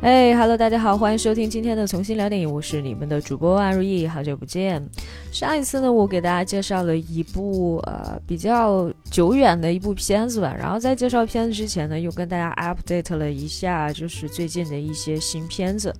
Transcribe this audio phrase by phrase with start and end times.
[0.00, 4.82] 哎哈喽，大家好，欢迎收听今天的重新聊电影，我是你们的主播安如意，好久不见。
[5.30, 15.94] 上一次呢，我给大家介绍了一部呃比较久远的一部片子吧，然后在介绍片子之前呢，又跟大家 update 了一下，就是最近的一些新片子。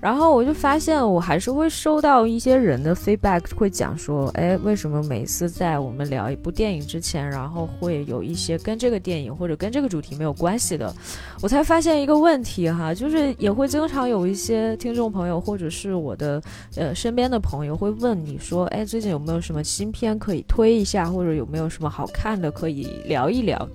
[0.00, 10.94] 然后我就发现，我还是会收到一些人的 feedback，会讲说，哎，为什么每次在我们聊一部电影之前，然后会有一些跟这个电影或者跟这个主题没有关系的？
[11.42, 16.40] 我才发现一个问题哈，就是也会经常有一些听众朋友或者是我的
[16.76, 23.68] 呃身边的朋友会问你说，哎，最近有没有什么新片可以推一下，或者有没有什么好看的可以聊一聊？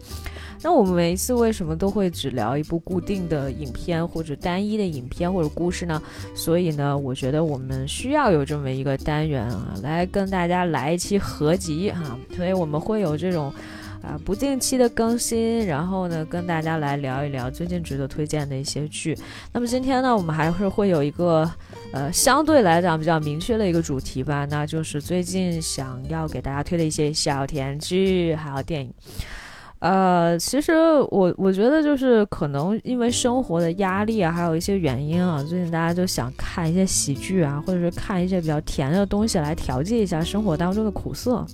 [0.64, 6.02] 那我们每一次为什么都会只聊一部固定的影片或者单一的影片或者故事呢？
[6.34, 12.18] 所以呢，我觉得我们需要有这么一个单元啊，来跟大家来一期合集哈。
[12.36, 13.54] 所以我们会有这种
[14.02, 19.18] 啊不定期的更新，然后呢跟大家来聊一聊最近值得推荐的一些剧。
[19.52, 21.50] 那么今天呢，我们还是会有一个
[21.92, 28.94] 呃相对来讲比较明确的一个主题吧，那就是最近想要给大家推的一些小甜剧还有电影。
[29.84, 30.72] 呃，其实
[31.10, 41.46] 我我觉得就是可能因为生活的压力啊，还有一些原因啊，最近大家就想看一些喜剧啊，或者是看一些比较甜的东西来调剂一下生活当中的苦涩。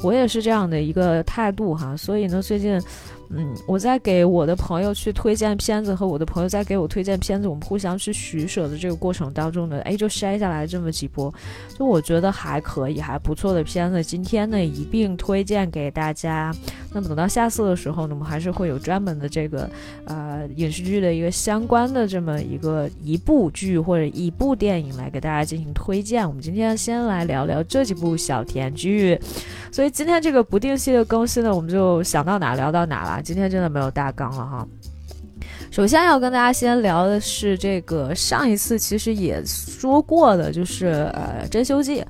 [0.00, 2.80] 我也是这样的一个态度哈，所以呢，最近。
[3.36, 11.32] 嗯，我在给我的朋友去推荐片子，和我的朋友在给我推荐片子，我们互相去取舍的这个过程当中呢，哎，就筛下来这么几波，
[11.76, 16.54] 就我觉得还可以，还不错的片子，今天呢一并推荐给大家。
[16.92, 19.68] 那么等到下次的时候呢，我们还是会有专门的这个
[20.04, 26.24] 呃影视剧的一个相关的这么一个一部剧或者一部电影来给大家进行推荐。
[26.26, 29.18] 我们今天先来聊聊这几部小甜剧，
[29.74, 33.20] 所以今天这个不定期的更新呢，我们就想到哪聊到哪了。
[33.20, 34.64] 今天真的没有大纲了哈。
[35.68, 42.00] 首先要跟大家先聊的是这个上一次其实也说过的，就是呃《珍馐记》。《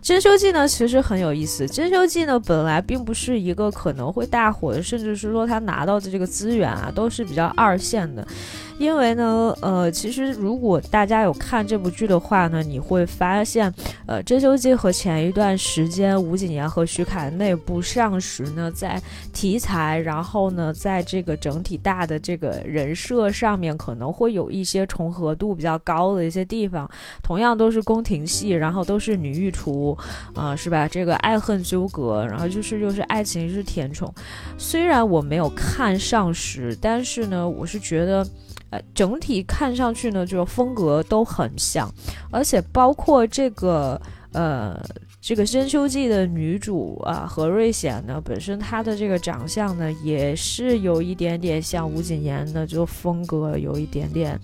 [0.00, 8.24] 珍馐记》呢其实很有意思，《珍馐记》呢本来并不是一个可能会大火的，甚至是说他拿到的这个资源啊都是比较二线的。
[8.78, 13.72] 因为呢，呃，其实如果大家有看这部剧的话呢，你会发现，
[14.06, 19.02] 呃，《珍馐记》和前一段时间吴谨言和徐凯那部《上时》呢，在
[19.32, 26.88] 题材，然后呢，在这个整体大的这个人设上面，可能会有一些重合度比较高的一些地方。
[27.20, 29.98] 同样都是宫廷戏，然后都是女御厨，
[30.34, 30.86] 啊，是吧？
[30.86, 34.14] 这个爱恨纠葛，然后就是又是爱情是甜宠。
[34.56, 38.24] 虽然我没有看《上时》，但是呢，我是觉得。
[38.70, 41.90] 呃，整体看上去呢，就是风格都很像，
[42.30, 44.00] 而且包括这个
[44.32, 44.78] 呃，
[45.20, 54.38] 这个《深秋记》的女主啊，何瑞贤呢，本身她的这个长相呢，也是有一点点像吴谨言的，就风格有一点点。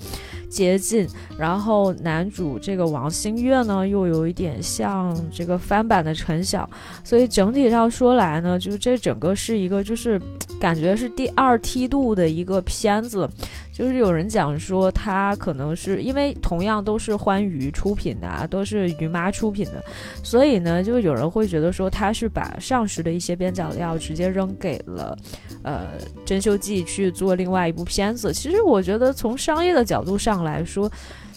[0.49, 1.05] 接近，
[1.37, 6.69] 然后男主这个王星越呢，又有一点像这个翻版的陈晓，
[7.03, 10.21] 所以整体上说来呢，就是这整个是一个就是
[10.61, 13.29] 感觉是第二梯度的一个片子，
[13.75, 19.85] 就是有人讲说他可能是因为同样都是欢娱出品的，都是于妈出品的，
[20.23, 25.19] 所以呢，就有人会觉得说他是把上时的一些边角料直接扔给了
[25.65, 25.89] 呃
[26.25, 28.33] 真修记去做另外一部片子。
[28.33, 30.45] 其实我觉得从商业的角度上。
[30.45, 30.91] 来说，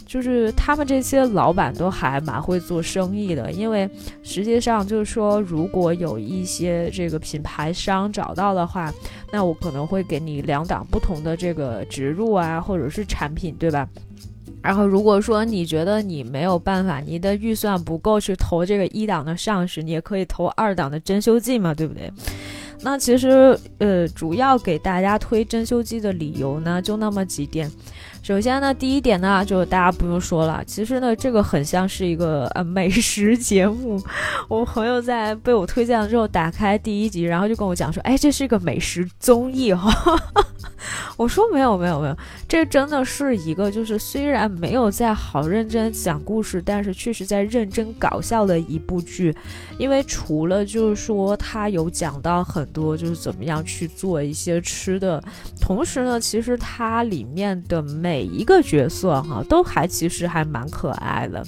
[0.07, 3.87] 就是他们这些老板都还蛮会做生意的，因为
[4.23, 8.91] 实际上就是说，如果有一些这个品牌商找到的话，
[9.31, 13.87] 那我可能会给你两档不同的这个植入啊，或者是产品，对吧？
[14.63, 22.11] 然后如果说你觉得你没有办法，你的预算不够去投这个一档的上市，你也可以投二档的珍馐记嘛，对不对？
[22.81, 27.69] 那其实呃，主要给大家推珍馐记的理由呢，就那么几点。
[28.27, 30.61] 首先呢，第一点呢，就大家不用说了。
[30.65, 34.03] 其实呢，这个很像是一个呃美食节目。
[34.49, 39.89] 我朋友在被我推荐了之后，打开第一集，然后就跟我讲说：“哎，这是一个美食综艺哈。
[41.15, 49.35] ”我说：“没有，没有，没有，这真的是一个，就是虽然没有在好认真讲故事，但是确实在认真搞笑的一部剧。
[49.77, 55.23] 因为除了就是说他有讲到很多就是怎么样去做一些吃的，
[55.59, 61.43] 同时呢，其实它里面的。”每一个角色哈都还其实还蛮可爱的，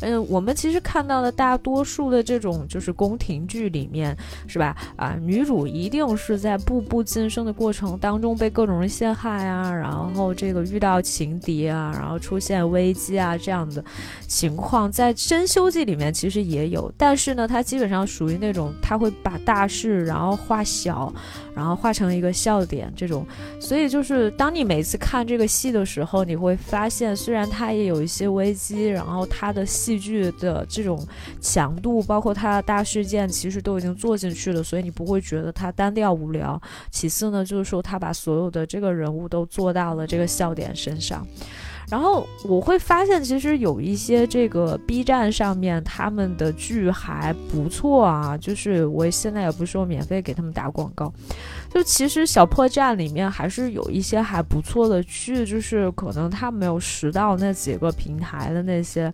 [0.00, 4.16] 嗯，我们其实看到的大多数的这种就是宫廷剧里面
[4.46, 4.74] 是吧？
[4.96, 13.84] 啊，女主一定是在步步晋升的过程当中被各种人陷害啊，然后这个遇到情敌啊，然后出现危机啊这样的
[14.26, 21.12] 情况，在《真修记》里面其实也有，但是呢，它基本上属于那种他会把大事然后化小，
[21.54, 23.26] 然后化成一个笑点这种，
[23.60, 31.06] 所以就是当你每次看这个戏的时候，你会发现虽然它也有一些危机，然后它的戏剧的这种
[31.38, 36.58] 强度，包括它的大事件，其实都已经做进去了，所以你不会觉得它单调无聊。
[36.90, 41.26] 其次呢，就是说他把所有的这个人物都做到了这个笑点身上。
[41.90, 51.12] 然后我会发现，其实有一些这个 B 站上面他们的剧还不错啊，就是我现在也不是说免费给他们打广告，
[51.74, 59.12] 就其实小破站里面还是有一些还不错的剧，就是可能他没有拾到那几个平台的那些。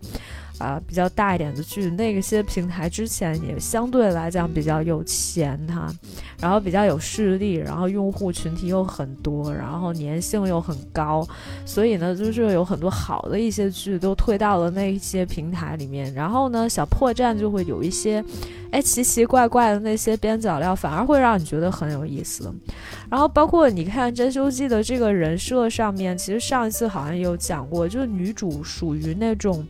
[0.59, 5.87] 啊，比较大一点的剧，那些平台之前也相对来讲比较有钱哈，
[6.39, 11.27] 然后比较有势力，然后用户群体又很多，然后粘性又很高，
[11.65, 18.23] 所以呢，就是有很多好的一些剧都推到了那些平台里面，然后呢，小破站就会有一些，
[18.71, 22.51] 哎，奇奇怪怪的那些边角料，反而会让你觉得很有意思。
[23.09, 29.63] 然后包括你看《真修记》的这个人设上面，其实上一次好像有讲过，就是女主属于那种。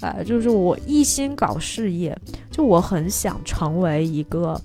[0.00, 2.16] 呃，就是我一心搞事业，
[2.50, 4.60] 就我很想成为一个。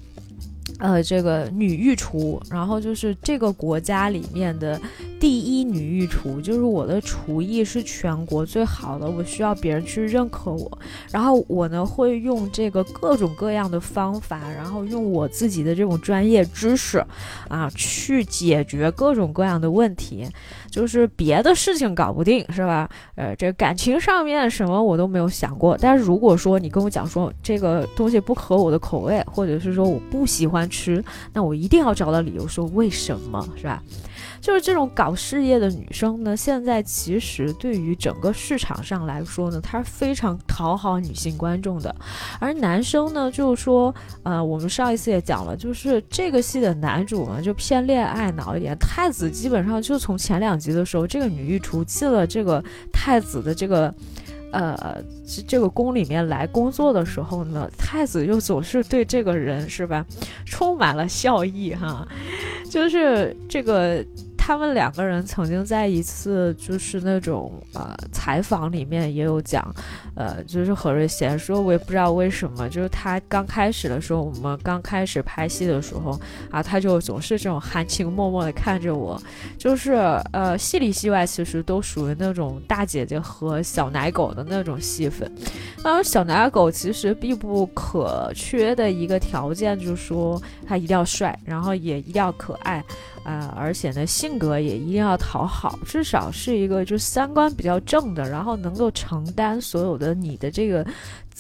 [0.80, 4.82] 呃，这个女御厨，然后就是这个国家里面的
[5.20, 10.80] 第一女御厨，就是我的厨艺是全国最好的，我需要别人去认可我。
[11.12, 17.06] 然后我呢会用这个各种各样的方法，然后用我自己的这种专业知识
[17.48, 20.28] 啊，去解决各种各样的问题。
[20.72, 22.90] 就是别的事情搞不定，是吧？
[23.16, 25.78] 呃，这感情上面什么我都没有想过。
[25.80, 30.62] 但是如果说你跟我讲说这个东西不合我的口味，或者是说我不喜欢。
[30.72, 31.04] 吃，
[31.34, 33.84] 那我一定要找到理由说为什么，是吧？
[34.42, 41.96] 就是这种搞事业的女生呢，现在其实对于整个市场上来说呢，她是非常讨好女性观众的。
[42.40, 43.94] 而男生呢，就是说，
[44.24, 48.76] 呃，我们上一次也讲了，就是这个戏的男主呢，就偏恋爱脑一点。
[48.80, 53.94] 太子基本上就从前两集的时候，这个女御厨进了这个太子的这个。
[54.54, 55.02] 呃，
[55.48, 60.06] 这个宫里面来工作的时候呢，太子又总是对这个人是吧，
[60.46, 62.06] 充满了笑意哈，
[62.70, 64.06] 就是这个。
[64.52, 69.74] 他们两个人曾经在一次就是那种呃采访里面也有讲，
[70.14, 76.20] 呃，就是何瑞贤说，我也不知道为什么，就是他刚开始的时候，我们刚开始拍戏的时候
[76.50, 79.18] 啊，他就总是这种含情脉脉的看着我，
[79.58, 79.94] 就是
[80.34, 85.32] 呃戏里戏外其实都属于那种大姐姐和小奶狗的那种戏份。
[85.82, 92.84] 那小奶狗其实必不可缺的一个条件就是说他一定要帅，然后也一定要可爱。
[93.24, 100.86] 啊，而且呢，性格也一定要讨好，至少是一个就三观比较正的，然后能够承担所有的你的这个。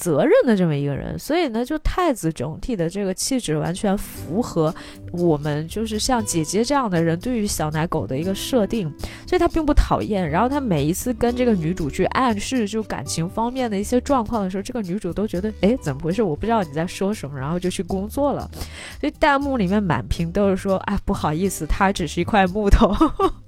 [0.01, 4.73] 责任的这么一个人，所以呢，就太子整体的这个气质完全符合
[5.11, 8.91] 我们就是像姐姐这样的人对于小奶狗的一个设定，
[9.27, 10.27] 所以他并不讨厌。
[10.27, 16.23] 然后他每一次跟这个女主去暗示就感情方面的一些状况的时候，这个女主都觉得哎怎么回事？
[16.23, 18.49] 我不知道你在说什么，然后就去工作了。
[18.99, 22.91] 所以弹幕里面满屏都是说哎不好意思，他只是一块木头，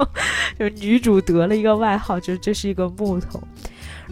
[0.60, 3.42] 就女主得了一个外号，就这是一个木头。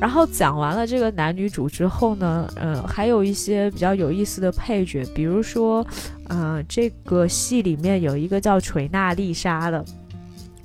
[0.02, 5.86] 然后讲完了这个男女主之后呢，嗯，还有一些比较有意思的配角，比如说，
[6.30, 9.86] 嗯，这个戏里面有一个叫锤娜丽莎的，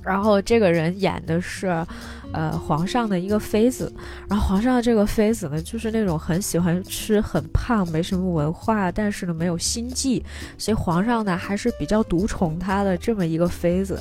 [0.02, 1.86] 然后这个人演的是。
[2.36, 3.90] 呃，皇上的一个妃子，
[4.28, 10.22] 然后皇上的这个妃子呢，就是那种很喜欢吃、很胖、没什么文化，但是呢没有心计，
[10.58, 13.98] 所以皇上呢还是比较独宠她的这么一个妃子。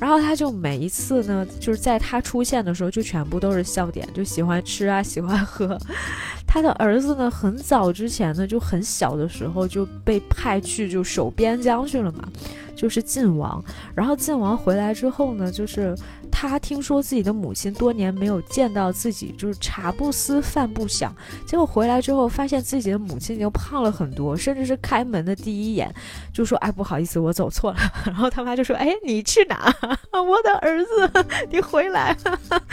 [0.00, 5.78] 然后他就每一次呢，就是在他出现的时候，就全部都是笑点，就喜欢吃啊，喜欢喝。
[6.48, 12.26] 他的儿子呢，很早之前呢，就很小的时候就被派去就守边疆去了嘛，
[12.74, 13.62] 就是晋王。
[13.94, 15.94] 然后晋王回来之后呢，就是。
[16.36, 21.14] 他听说自己的母亲多年没有见到自己，就是茶不思饭不想。
[21.46, 25.94] 结果回来之后，发现自己的母亲已经胖了很多，甚至是开门的第一眼
[26.32, 29.72] 就说：“哎，不好意思，我走错了。” 然后他妈就说：“哎，你去哪？
[30.12, 31.10] 我的儿子，
[31.50, 32.16] 你回来。”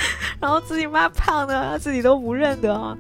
[0.41, 2.97] 然后自己妈胖的自己都不认得。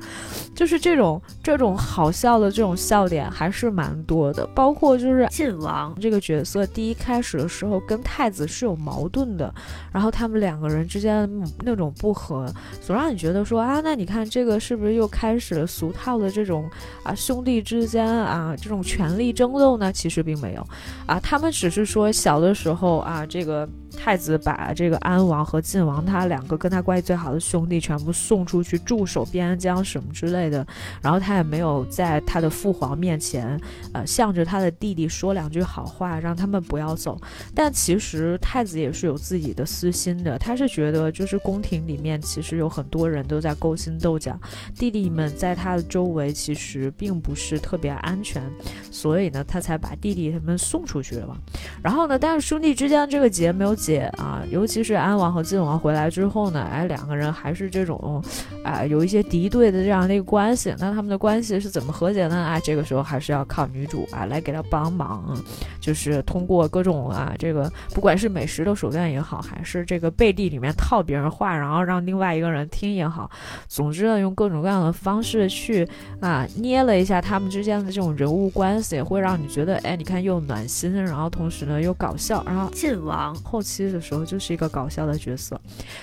[0.61, 9.51] 就是这种这种好笑的这种笑点还是蛮多的，包括就是晋王这个角色，第一开始的时候跟太子是有矛盾的，
[9.91, 11.27] 然后他们两个人之间
[11.63, 12.45] 那种不和，
[12.79, 16.69] 总让你觉得说啊，那你看这个是不是又开始了俗套的这种
[17.01, 19.91] 啊兄弟之间啊这种权力争斗呢？
[19.91, 20.67] 其实并没有，
[21.07, 23.67] 啊，他们只是说小的时候啊这个。
[23.97, 30.65] 太子把这个安王和晋王他两个跟他关系最好的兄弟全部送出去驻守边疆什么之类的，
[31.01, 33.59] 然后他也没有在他的父皇面前，
[33.93, 37.19] 呃，向着他的弟弟说两句好话，让他们不要走。
[37.53, 44.39] 但其实太子也是有自己的私心的，他是觉得就是宫廷里面其实有很多人都在勾心斗角，
[44.75, 48.41] 弟弟们在他的周围其实并不是特别安全，
[48.89, 51.37] 所以呢，他才把弟弟他们送出去了嘛。
[51.83, 58.23] 然后呢，但是兄弟之间这个结没有解啊，尤其是安王和晋王回来之后呢，哎，两个人还是这种，
[58.63, 60.73] 啊，有一些敌对的这样的一个关系。
[60.77, 62.35] 那他们的关系是怎么和解呢？
[62.35, 65.35] 啊，这个时候还是要靠女主啊来给他帮忙，
[65.79, 73.29] 就是通过各种啊，这个不管是美食的手段也好，还是这个背地里面套别人话，然后让另外一个人听也好，
[73.67, 75.87] 总之呢，用各种各样的方式去
[76.19, 85.59] 啊捏了一下他们之间的这种人物关系，会让你觉得，哎，你看又暖心，然后同时呢又搞笑，然后晋王后期的时候就是一个搞笑的角色。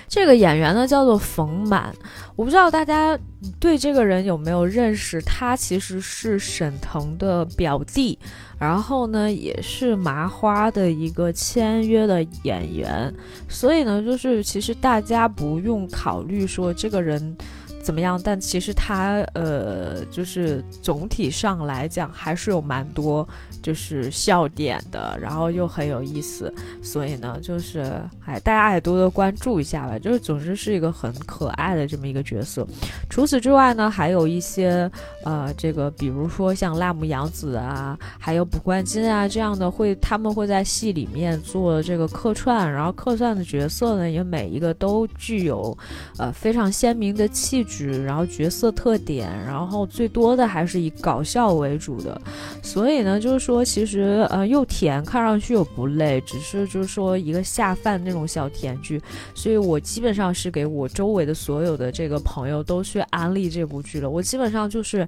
[0.07, 1.93] 这个演员呢叫做冯满，
[2.35, 3.17] 我不知道大家
[3.59, 8.17] 对这个人有没有认识，他其实是沈腾的表弟，
[8.59, 13.13] 然后呢也是麻花的一个签约的演员，
[13.47, 17.37] 所以呢就是其实大家不用考虑说这个人。
[17.81, 18.19] 怎么样？
[18.23, 23.27] 但其实他呃，就是总体上来讲，还是有蛮多
[23.61, 27.79] 就是笑点的，然后又很有意思，所以呢，就是
[28.25, 29.97] 哎，大家也多多关注一下吧。
[29.97, 32.67] 就是总之是一个很可爱的这么一个角色。
[33.09, 34.91] 除此之外呢，还有一些
[35.23, 45.75] 呃，这个比如说像辣目洋子啊，还有卜冠金啊这样的，会他们会在戏里面做这个客串，然后客串的角色呢，也每一个都具有
[46.17, 47.68] 呃非常鲜明的气质。
[48.03, 52.19] 然后角色特点，然后最多的还是以搞笑为主的，
[52.63, 59.01] 所以呢，就是说其实呃又甜，看上去又不累，只是就是说一个下饭那种小甜剧，
[59.35, 65.07] 所以我基本上是给我周围的所有的这个朋友都去安利这部剧了，我基本上就是。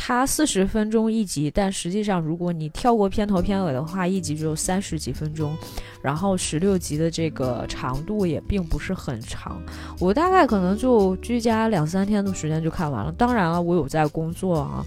[0.00, 5.54] 它四十分钟一集，但实际上如果你跳过片头片尾的话，一集只有三十几分钟，
[6.00, 9.60] 然后十六集的这个长度也并不是很长，
[9.98, 13.12] 我大概可能就居家两三天的时间就看完了。
[13.12, 14.86] 当然了，我有在工作啊。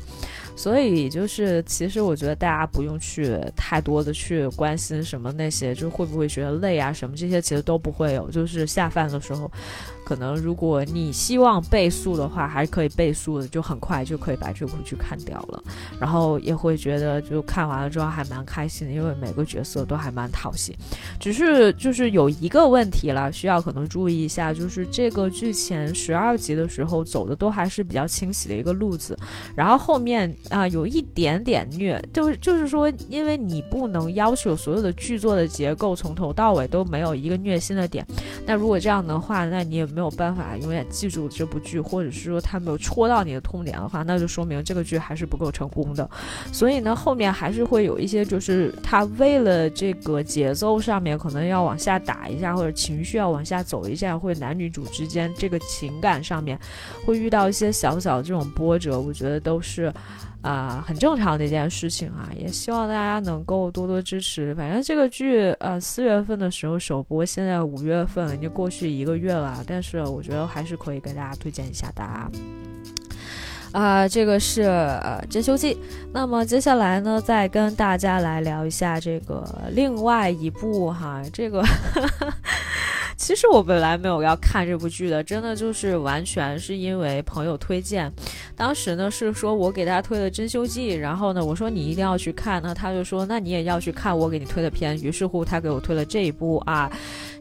[0.54, 8.30] 所以就是，其实我觉得大家不用去太多的去关心什么那些，就会不会觉得累啊什么这些，其实都不会有。
[8.30, 9.50] 就是下饭的时候，
[10.06, 15.64] 可能如果你希望倍速的话，还可以倍速的，就很快就可以把这部剧看掉了。
[16.00, 20.76] 然后也会觉得，就看完了之后还蛮开心的，因为每个角色都还蛮讨喜。
[21.20, 29.18] 只是就是有一个问题了，需要可能注意一下，就是这个剧前十二集的时候走的都还是比较清晰的一个路子，
[29.56, 30.22] 然后后面。
[30.50, 38.06] 啊，有一点点虐，就是就是说，因为你不能要求所有的剧作的结构从头到尾都没有一个虐心的点。
[38.46, 46.10] 那如果这样的话，那你也没有办法永远记住这部剧，或者是说它没有戳到你的痛点的话，那就说明这个剧还是不够成功的。
[46.52, 56.58] 所以呢，后面还是会有一些，就是他为了这个节奏上面可能要往下打一下，或者情绪要往下走一下，或者男女主之间这个情感上面
[57.06, 59.94] 会遇到一些小小的这种波折，我觉得都是。
[60.42, 64.56] 啊，很正常的一件事情啊，也希望大家能够多多支持。
[64.56, 72.32] 反正这个剧，呃，四月份的时候首播，现在五月份已经过去一个月了，但是我觉得还是可以给大家推荐一下的啊。
[73.72, 75.76] 啊，这个是呃《真修记》，
[76.12, 81.64] 那么接下来呢，再跟大家来聊一下这个另外一部哈，这个。
[83.22, 88.12] 其实我本来没有要看这部剧的，真的就是完全是因为朋友推荐。
[88.56, 94.98] 当时呢是说我给他推了《真修记》，然后呢我说你一定要去看，那他就说那你也要去看我给你推的片。
[95.04, 96.92] 于是乎他给我推了这一部啊，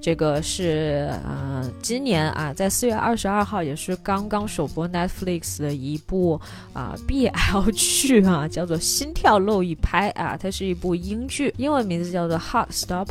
[0.02, 6.38] 这个是嗯今年啊在四月二十二号也是刚刚首播 Netflix 的一部
[6.74, 13.06] 啊 BL 剧啊，叫做《心跳漏一拍》啊，它是一部英剧，英文名字叫做《Heart Stopper》。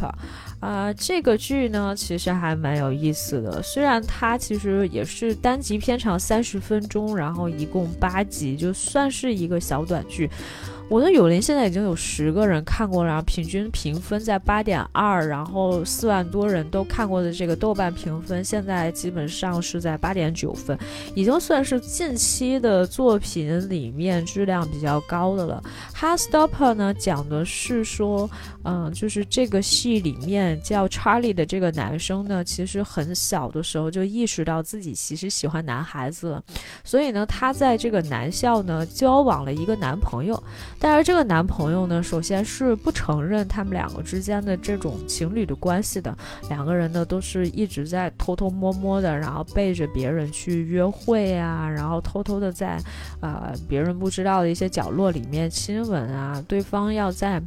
[0.59, 3.61] 啊，这个剧呢，其实还蛮有意思的。
[3.63, 10.29] 虽然它其实也是单集片长三十分钟，然后一共八集，就算是一个小短剧。
[10.89, 20.75] 我的友邻现在已经有十个人看过了，然后平均评分在八点二，然后四万多人都看过的这个豆瓣评分现在基本上是在八点九分，
[21.13, 25.61] 已经算是近期的作品里面质量比较高的了。
[25.93, 28.27] 《h a s t o p p e r 呢讲的是说，
[28.63, 36.43] 嗯，就是这个戏里面叫 Charlie 的这个男生呢，其实很小的时候就意识到自己其实喜欢男孩子了，
[36.83, 40.41] 所以呢，他在这个男校呢交往了一个男朋友。
[40.81, 46.17] 但是这个男朋友呢，首先是不承认他们两个之间的这种情侣的关系的，
[46.49, 52.79] 两个人呢都是一直在偷偷摸摸的，然后背着别人去约会啊，然后偷偷的在
[53.19, 57.41] 呃别人不知道的一些角落里面亲吻啊，对方要在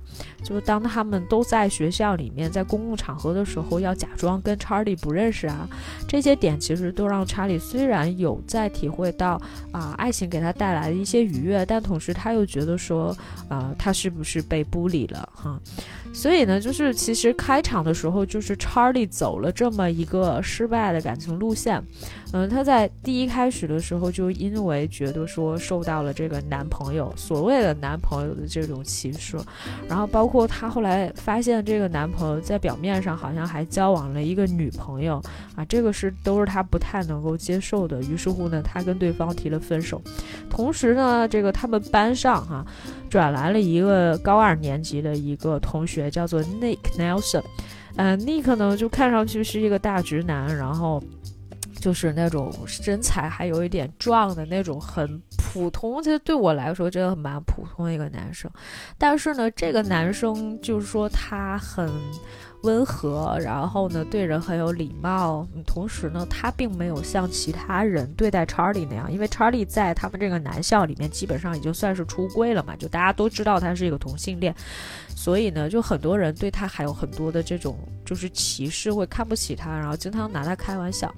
[0.44, 5.66] 就是当他们都在学校里面在公共场合的时候，要假装跟查理不认识啊，
[6.06, 9.40] 这些点其实都让查理虽然有在体会到
[9.72, 13.16] 啊爱情给他带来的一些愉悦，但同时他又觉得说。
[13.48, 15.60] 啊，他是不是被孤立了哈？
[16.12, 21.82] 所以呢，就是其实开场的时候，就是查理走了这么一个失败的感情路线。
[22.34, 29.36] 嗯，他在第一开始的时候就因为觉得说受到了这个男朋友所谓的男朋友的这种歧视，
[29.86, 35.20] 然后包括他后来发现这个男朋友在表面上好像还交往了一个女朋友
[35.54, 38.00] 啊，这个是都是他不太能够接受的。
[38.02, 40.00] 于是乎呢，他跟对方提了分手。
[40.48, 42.64] 同时呢，这个他们班上哈
[43.10, 47.42] 转来了一个高二年级的一个同学，也叫做 Nick Nelson。
[47.96, 51.02] 嗯，Nick 呢就看上去是一个大直男，然后。
[51.80, 56.00] 就是那种身材还有一点壮的那种，很普通。
[56.00, 58.48] 其实对我来说，真的蛮普通的一个男生。
[58.96, 61.90] 但是呢，这个男生就是说他很
[62.62, 65.44] 温和，然后呢对人很有礼貌。
[65.66, 74.54] 同时呢，他并没有像其他人对待查理那样，因为查理在他们这个男校里面基本上已经算是出柜了嘛，就大家都知道他是一个同性恋。
[75.22, 81.14] 所以呢，就很多人对他还有很多的这种就是歧视，会看不起他，然后经常拿他开玩笑。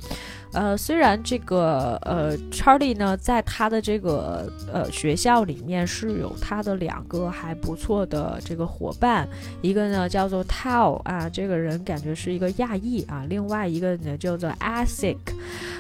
[0.53, 9.27] 呃，虽然这个呃查理呢，在他的这个呃学校里面是有他的两个还不错的这个伙伴，
[9.63, 15.17] 一个呢叫做 Tao 啊，这个人感觉是一个亚裔啊，另外一个呢叫做 Asic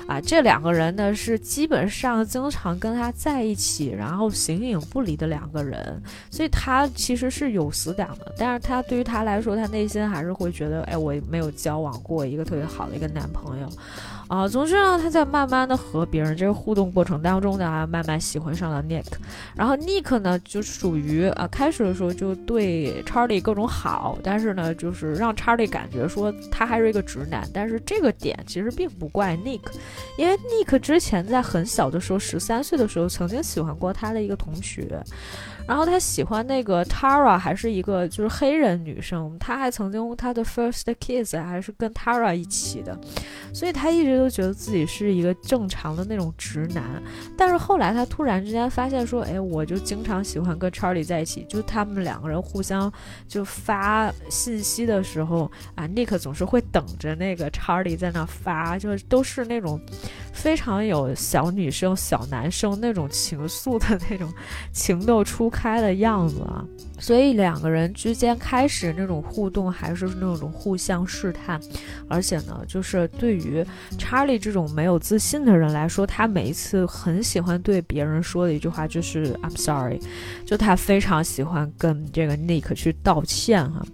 [0.08, 8.13] 啊，这两个人呢是基本上经常跟他在一起，然后形影不离的两个人，所以他其实是有死党。
[8.36, 13.68] 但是他对于他来说，他内心还是会觉得，哎，我没有交往过一个特别好的一个男朋友，
[14.28, 19.04] 啊，总之呢，他在慢慢的和别人这个互动过程当中呢，慢慢喜欢上了 Nick，
[19.54, 29.60] 然后 Nick 呢就属于啊，开始的时候就对 Charlie 各种好，但是呢，就是让 Charlie 感觉说他还是一个直男，但是这个点其实并不怪 Nick，
[30.16, 35.02] 因为 Nick 之前在很小的时候，十三岁的时候曾经喜欢过他的一个同学。
[35.66, 39.34] 然后他喜欢那个 Tara，还是一个就是黑人女生。
[39.40, 42.98] 他还曾经他的 first kiss 还是跟 Tara 一起的，
[43.52, 47.02] 所以他一直都觉得自己是一个正常的那种直男。
[47.36, 52.92] 但是后来他突然之间发现说，哎，我就经常喜欢跟 Charlie 在一起，就他们两个人互相
[53.26, 59.80] 就发信息的时候啊，Nick 总是会等着那个 Charlie 在那发，就是都是那种
[60.30, 64.30] 非常有小女生、小男生那种情愫的那种
[64.70, 65.50] 情窦初。
[65.54, 66.64] 开的样子啊，
[66.98, 71.60] 所以两个人之间开始那种互动还是那种互相试探，
[72.08, 73.64] 而且呢，就是对于
[73.96, 80.00] 查理这种没有自信的人来说，他每一次很喜欢对别人说的一句话就是 "I'm sorry"，
[80.44, 83.84] 就他非常喜欢跟这个 Nick 去道歉哈。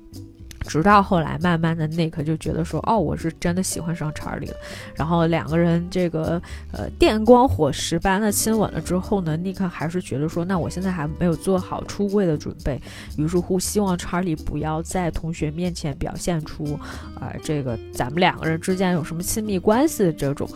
[0.71, 4.57] 直到后来，慢慢的，Nick 就觉得说，哦，我是真的喜欢上查理了。
[4.95, 12.81] 然后两个人这个呃电光火石般的亲吻了之后呢，Nick 还是觉得说，那我现在还没有做好出柜的准备。
[13.19, 16.79] 于是乎，希望查理不要在同学面前表现出，
[17.17, 20.49] 啊，这个咱们两个人之间有什么亲密关系这种。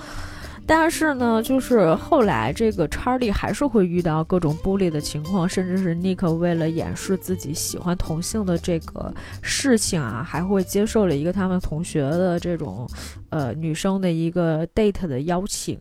[0.66, 12.88] 但是呢，就是后来这个查理还是会遇到各种不利的情况，甚至是尼克为了掩饰自己喜欢同性的这个事情啊，还会接受了一个他们同学的这种
[13.28, 15.78] 呃女生的一个 date 的邀请。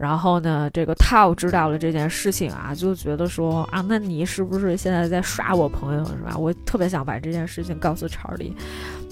[0.00, 6.34] 然后呢，这个 Tao 知道了这件事情啊，就觉得说啊，那你是不是现在在耍我朋友是吧？
[6.38, 8.56] 我特别想把这件事情告诉查理。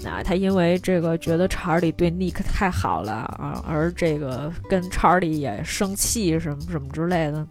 [0.03, 7.45] 那他因为这个觉得查理对 Nick 太好了啊，而这个跟查理也生气什么什么之类的。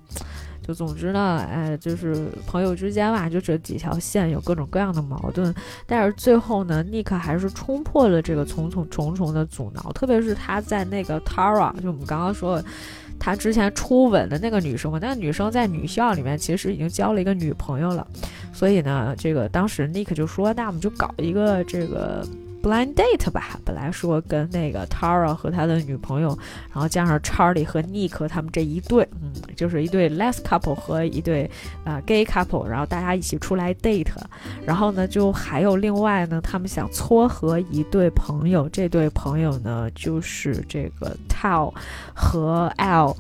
[0.66, 5.54] 就总之呢，哎，就是朋友之间吧，就这几条线有各种各样的矛盾。
[5.86, 12.60] 但是最后呢，Nick 还是冲破了这个重重重重的阻挠，特别是他在那个 Tara，就我们刚刚说。
[13.18, 18.06] 他之前初吻的那个女生嘛，那个女生在女校里面其实已经交了一个女朋友了，
[18.52, 22.26] 所以呢，这个当时 Nick 就说，那我们就搞一个这个。
[22.62, 26.36] Blind date 吧，本来说跟那个 Tara 和他的女朋友，
[26.72, 31.50] 然后加上 Charlie 和 Nick 他们这一对，嗯，就是一对 Les couple 和一对
[31.84, 34.08] 啊 Gay couple，然后大家一起出来 date，
[34.66, 41.72] 然后呢，就还有另外呢，他们想撮合一对朋友，这对朋友呢就是这个 Tao
[42.14, 43.16] 和 L。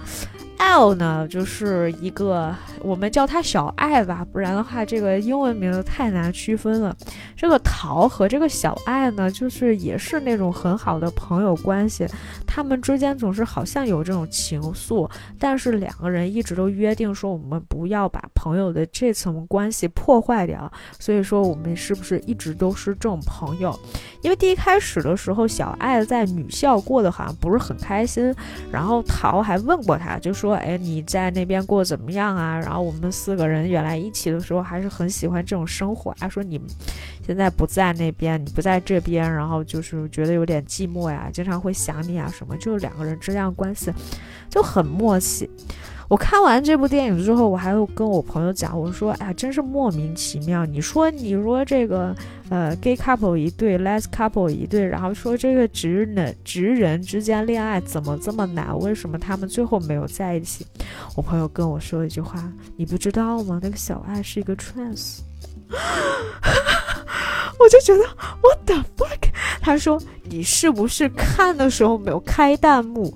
[0.58, 6.94] L 呢，就是一个我们叫他小爱吧，不然的话这个英文名字太难区分了。
[7.36, 12.06] 这个桃和这个小爱呢，就是也是那种很好的朋友关系，
[12.46, 23.78] 他们之间总是好像有这种情愫，但是两个人一直都约定说我们不要把朋友的这层关系破坏掉，所以说我们是不是一直都是这种朋友？
[24.22, 28.34] 因为第一开始的时候，小爱在女校过得好像不是很开心，
[28.70, 36.28] 然后桃还问过他，就说：“说哎，你在那边过怎么样啊？”然后我们四个人原来一起的时候还是很喜欢这种生活他。
[36.28, 36.60] 说你
[37.26, 43.92] 现在不在那边，你不在这边，然后就是觉得有点寂寞呀，经常会想你啊什么，就两个人之间的关系
[44.48, 45.48] 就很默契。
[46.08, 50.64] 我看完这部电影之后，我还会跟我朋友讲，我说：“哎呀，真是莫名其妙！
[50.64, 52.16] 你说，你说这个，
[52.48, 58.76] 呃，gay couple 一对，les couple 一对，然后说这个直男直人之间恋爱怎么这么难？
[58.78, 60.66] 为什么他们最后没有在一起？”
[61.14, 62.42] 我朋友跟我说一句话
[62.76, 63.60] ：“你不知道吗？
[63.62, 65.18] 那个小爱是一个 trans。
[67.60, 68.04] ”我就觉得
[68.40, 69.28] what the fuck？
[69.60, 73.12] 他说：“你是不是看的时候没有开弹幕？”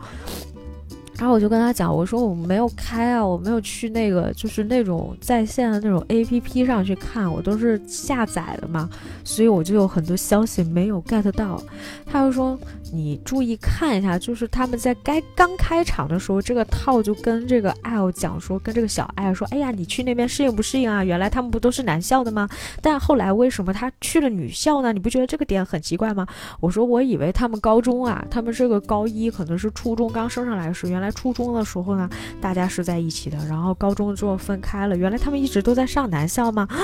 [1.22, 8.90] 然后我就跟他讲，我说我没有开啊，我没有去那个就是那种在线的那种 A P P 上去看，我都是下载的嘛，
[9.22, 11.62] 所以我就有很多消息没有 get 到。
[12.04, 12.58] 他就说
[12.92, 21.04] 你注意看一下，就是他们在该刚开场的时候，这个套就跟这个 L 讲说，跟这个小爱说，哎呀，你去那边适应不适应啊？
[21.04, 22.48] 原来他们不都是男校的吗？
[22.80, 24.92] 但后来为什么他去了女校呢？
[24.92, 26.26] 你不觉得这个点很奇怪吗？
[26.58, 31.11] 我说我以为他们高中啊，他们这个高一可能是初中刚升上来时，原来。
[31.12, 32.08] 初中的时候呢，
[32.40, 34.96] 大家是在一起的，然后高中之后分开了。
[34.96, 36.66] 原来他们一直都在上男校吗？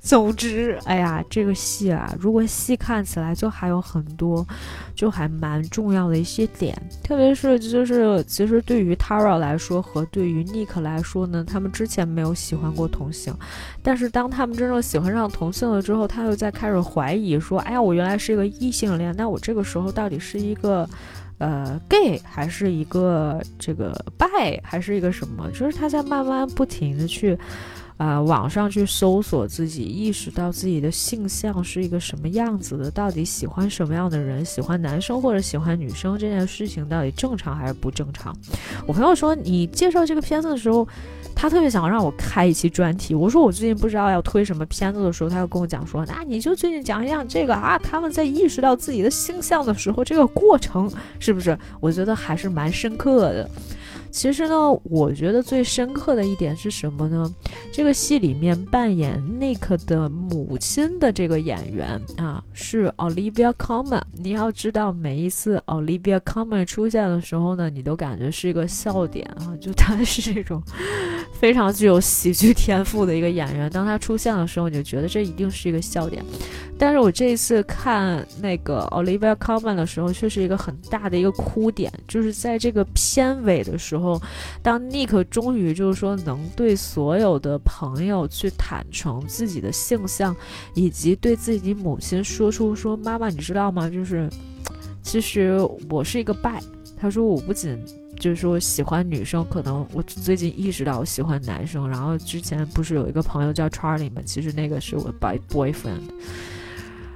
[0.00, 4.46] 总之，哎呀，这个戏啊，如果细看起来，就还有很多，
[4.94, 6.74] 就还蛮重要的一些点。
[7.04, 13.34] 特别是，就是其实对于 Tara 来说和对于 Nick 来说呢，他们之前没有喜欢过同性，
[13.82, 20.88] 但是当他们真正喜欢上同性了之后，他又在开始怀疑说：“哎呀，我原来是一个异性恋，那我这个时候到底是一个？”
[21.38, 25.50] 呃，gay 还是一个这个 bi 还是一个什么？
[25.52, 27.38] 就是他在慢慢不停的去，
[27.96, 38.36] 啊，网上去搜索自己，意识到自己的性向是一个什么样子的，到底喜欢什么样的人，喜欢男生或者喜欢女生这件事情到底正常还是不正常？
[38.86, 40.86] 我朋友说，你介绍这个片子的时候。
[41.40, 51.56] 他特别想让我开一期专题，我说我最近不知道要推什么片子的时候，他又跟我讲说，那你就最近讲一讲这个啊，他们在意识到自己的性向的时候，这个过程是不是？
[51.78, 53.48] 我觉得还是蛮深刻的。
[54.10, 57.30] 其实呢，我觉得最深刻的一点是什么呢？
[57.70, 64.02] 这个戏里面扮演 Nick 的母亲的这个演员啊，是 Olivia Colman。
[64.16, 70.62] 你要知道，每一次 Olivia Colman 出现的时候呢，你都感觉是一个笑点啊，就他是这种
[71.40, 73.70] 非常具有喜剧天赋的一个演员。
[73.70, 76.24] 当他出现的时候，你就觉得这一定是一个笑点。
[76.80, 84.20] 但是我这一次看那个 Olivia Colman 的时候，却是一个很大的一个哭点，就是在这个片尾的时候，
[84.62, 90.34] 当 Nick 终于就是说能对所有的朋友去坦诚自己的性向，
[90.74, 93.88] 以及对自己母亲说出说妈妈，你知道吗？
[93.88, 94.28] 就是
[95.02, 95.58] 其实
[95.90, 96.50] 我是一个 b。
[97.00, 97.78] 他说我不仅
[98.18, 101.88] 就是说喜欢女生，可能我最近意识到我喜欢男生。
[101.88, 104.20] 然后之前不是有一个朋友叫 Charlie 吗？
[104.24, 106.02] 其实那个是我 by boyfriend。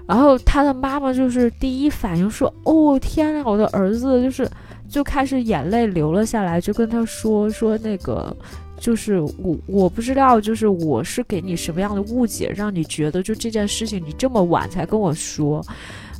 [0.07, 4.49] 然后他的妈妈就是第一反应说：“哦天呐，我的儿子就是
[4.89, 8.37] 就开始眼泪流了下来，就跟他说说那个，
[8.79, 15.65] 就是我我不知道，就是我是给你什么样的误解，让你觉得就这件事情你这么晚才跟我说。”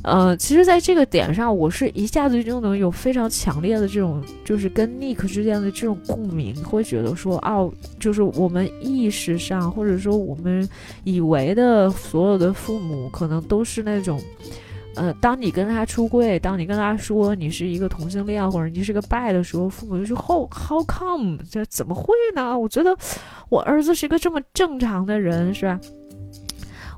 [0.03, 10.67] 呃，其实，在这个点上，我是一下子就能有非常强烈的这种，就是跟 Nick 之间的这种共鸣，会觉得说，哦，就是我们意识上，或者说我们
[11.05, 14.21] 以为的所有的父母，可能都是那种，
[14.95, 21.37] 呃，当你跟他出柜，当你跟他说你是一个同性恋或者你是个 bi 的时候，父母就说，How How come？
[21.49, 22.59] 这怎么会呢？
[22.59, 22.93] 我觉得
[23.47, 25.79] 我儿子是一个这么正常的人，是吧？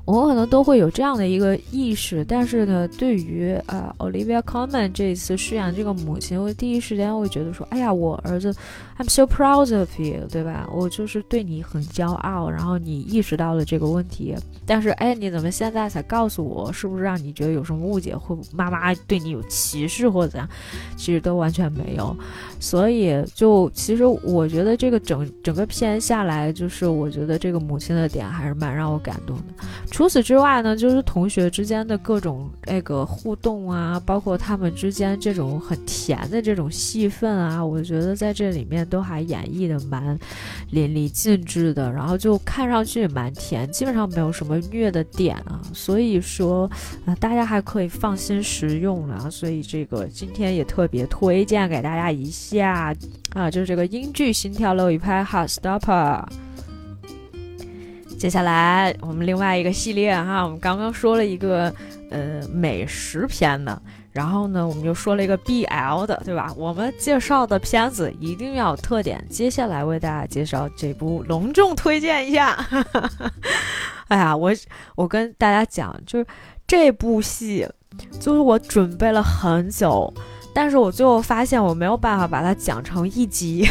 [0.06, 8.54] 我们可能都会有这样的一个意识，但是呢，对于呃 Olivia Colman 这一次饰演这个母亲，我第一时间会觉得说，哎呀，我儿子
[8.98, 10.68] ，I'm so proud of you，对吧？
[10.72, 16.72] 我就是对你很骄傲，然后你意识到了这个问题，但是哎，你怎么现在才告诉我？
[16.72, 20.48] 是不是让你觉得有什么误解，或妈妈对你有歧视或者怎样？
[20.96, 22.16] 其实都完全没有。
[22.60, 29.64] 所以就其实我觉得这个整整个片下来，就是我觉得这个母亲的点还是蛮让我感动的。
[29.96, 40.18] 除此之外呢，就是同学之间的各种那个互动啊，包括他们之间这种很甜的这种戏份啊，我觉得在这里面都还演绎的蛮
[40.72, 46.70] 淋漓尽致的，然后就看上去也蛮甜，基本上没有什么虐的点啊，所以说
[47.06, 49.30] 啊，大家还可以放心食用啊。
[49.30, 52.94] 所以这个今天也特别推荐给大家一下
[53.32, 56.22] 啊，就是这个英剧《心跳漏一拍》《Heart Stopper》。
[58.18, 61.72] 接下来我们另外一个系列哈，我们刚刚说了一个
[62.10, 66.52] 呃美食片的，然后呢我们就说了一个 BL 的，对吧？
[66.56, 69.24] 我们介绍的片子一定要有特点。
[69.28, 72.56] 接下来为大家介绍这部，隆重推荐一下。
[74.08, 74.50] 哎呀，我
[74.94, 76.26] 我跟大家讲，就是
[76.66, 77.68] 这部戏，
[78.18, 80.12] 就是我准备了很久，
[80.56, 83.68] 但是我最后发现我没有办法把它讲成一集。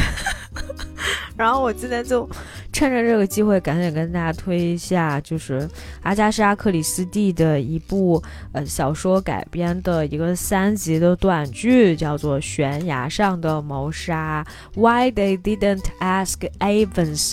[1.36, 2.30] 然后我今天就
[2.72, 5.68] 趁着这个机会，赶紧跟大家推一下，就是
[6.04, 8.22] 阿加莎·克里斯蒂的一部
[8.52, 14.46] 呃小说改编的一个三集的短剧，叫做《悬崖上的谋杀》
[14.80, 17.32] （Why They Didn't Ask Evans）。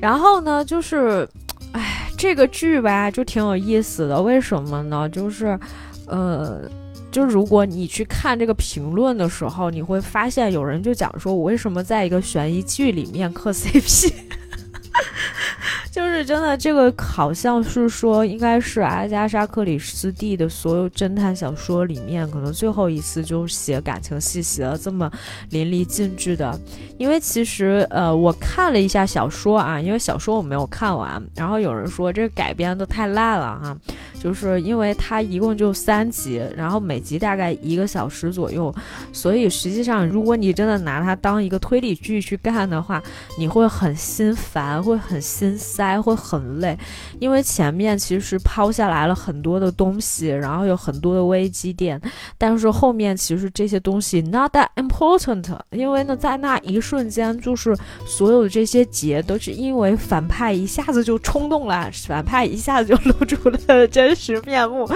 [0.00, 1.28] 然后呢，就是，
[1.72, 4.22] 哎，这个剧吧，就挺有意思的。
[4.22, 5.08] 为什么呢？
[5.08, 5.58] 就是，
[6.06, 6.70] 呃。
[7.12, 14.12] 就如果你去看这个评论的时候，你会发现有人就讲说，我为什么在一个悬疑剧里面磕 CP？
[15.92, 25.12] 就是真的，这个好像是说，应该是阿加莎·克里斯蒂的所有侦探小说里面，可能最后一次就写感情戏写的这么
[25.50, 26.58] 淋漓尽致的。
[26.96, 33.76] 因为其实，呃，我看了一下小说啊，因为小说我没有看完，然后有人说这改编的太烂了哈。
[34.18, 38.72] 就是因为它一共就三集，然后每集大概一个小时左右，
[39.12, 43.02] 所以实际上如果你真的拿它当一个推理剧去干的话，
[43.36, 46.78] 你会很心烦，会很心塞，会很累，
[47.18, 52.00] 因为前面其实抛下来了很多的东西，然后有很多的危机点，
[52.36, 63.88] 但是后面其实这些东西 not that important，因为呢在那一瞬间，就是所有的这些结都是因为反派一下子就冲动了，反派一下子就 露出了。
[63.88, 64.86] 真实面目，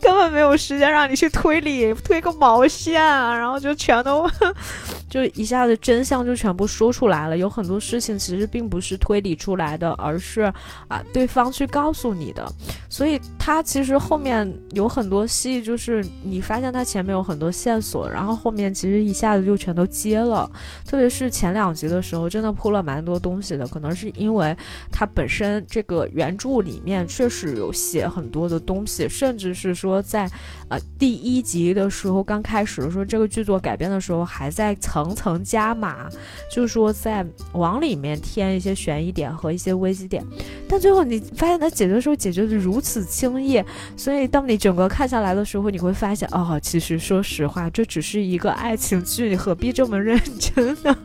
[0.00, 3.36] 根本没有时间让你去推理，推个毛线啊！
[3.36, 4.28] 然后就全都，
[5.08, 7.36] 就一下子真相就全部说出来了。
[7.36, 10.52] 有很多事情其实并不是推理出来的，而是是
[10.88, 12.50] 啊对方去告诉你的。
[12.96, 20.50] 所以他其实后面有很多戏，就是你发现他前面有很多线索，然后后面其实一下子就全都接了。
[20.84, 23.66] 特别是前两集的时候，真的铺了蛮多东西的。
[23.68, 24.56] 可能是因为
[24.90, 28.56] 他本身这个原著里面确实有写很多的。
[28.66, 30.28] 东西，甚至是说在，
[30.68, 36.08] 呃，第一集的时候刚开始的时候，这个剧作改编的时候还在层层加码，
[36.50, 40.24] 就是说在往里面添一些悬疑点和一些危机点，
[40.66, 43.60] 但最后你发现他解决的时候解决的如此轻易，
[43.96, 50.96] 所以当你整个看下来的时候，你会发现，哦，其实说实话，这只是一个爱情剧，你何必这么认真呢？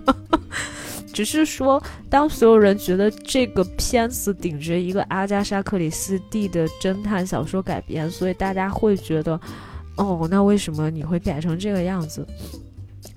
[1.11, 9.39] 只是说，当所有人觉得这个片子顶着一个阿加莎·克里斯蒂的侦探小说改编，所以大家会觉得，
[9.97, 12.25] 哦，那为什么你会改成这个样子？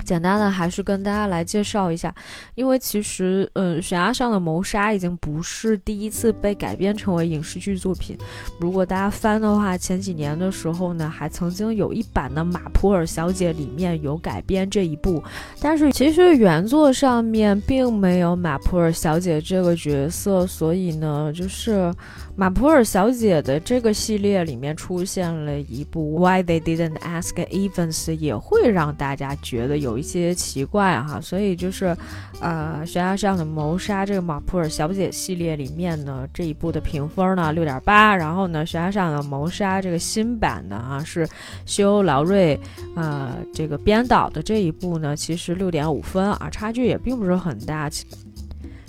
[0.04, 2.14] 简单的还是跟大家来介绍一下，
[2.54, 8.16] 因为其实，嗯，悬崖上的谋杀已经不是第一次被改编成为影视剧作品。
[8.60, 15.22] 如果大家翻的话，前几年的时候呢，还曾经有一版的《马普尔小姐》里面有改编这一部，
[15.60, 21.92] 但是其实原作上面并没有马普尔小姐这个角色，所以呢，就是。
[22.36, 31.20] 马普尔小姐的这个系列里面出现了一部 Why They Didn't Ask Evans，也会让大家觉得有一些奇怪哈。
[31.20, 31.96] 所以就是，
[32.40, 41.28] 呃，悬崖上的谋杀这个马普尔小姐系列里面呢，这一部的评分呢六点八，然后呢，悬崖上的谋杀这个新版的啊是
[41.64, 42.58] 修劳瑞
[42.96, 47.88] 呃这个编导的这一部呢，其实六点五分啊，差距也并不是很大。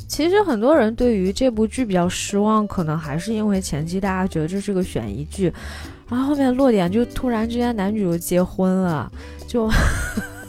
[0.07, 5.51] 其实很多人对于这部剧比较失望，可能还是因为前期大家觉得这是个悬疑剧，
[6.07, 9.11] 然后后面落点就突然之间男主就结婚了，
[9.47, 9.69] 就，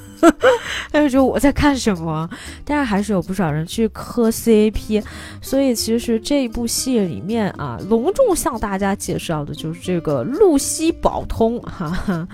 [0.92, 2.28] 但是就我在看什么？
[2.64, 5.02] 但是还是有不少人去磕 CP，
[5.40, 12.28] 所以其实这部戏里面啊，隆重向大家介绍的就是这个露西·宝通，哈哈，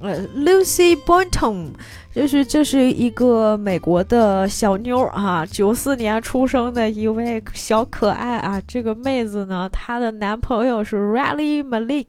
[0.00, 1.68] 呃，Lucy Boynton。
[2.16, 8.58] 就是这是一个美国的小妞啊，九四年出生的一位小可爱啊。
[8.66, 12.06] 这个妹子呢，她的男朋友是 Rally Malik，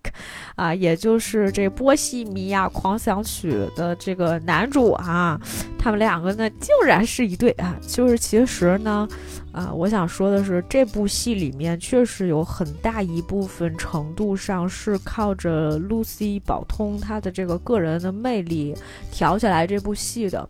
[0.56, 5.38] 啊，也就是这《波西米亚狂想曲》的这个男主啊。
[5.78, 7.76] 他们两个呢，竟然是一对啊。
[7.86, 9.06] 就是其实呢。
[9.54, 18.76] 啊，我想说的是，这部戏里面确实有很大一部分程度上是靠着露西·宝通她的这个个人的魅力
[19.12, 20.48] 调起来这部戏的。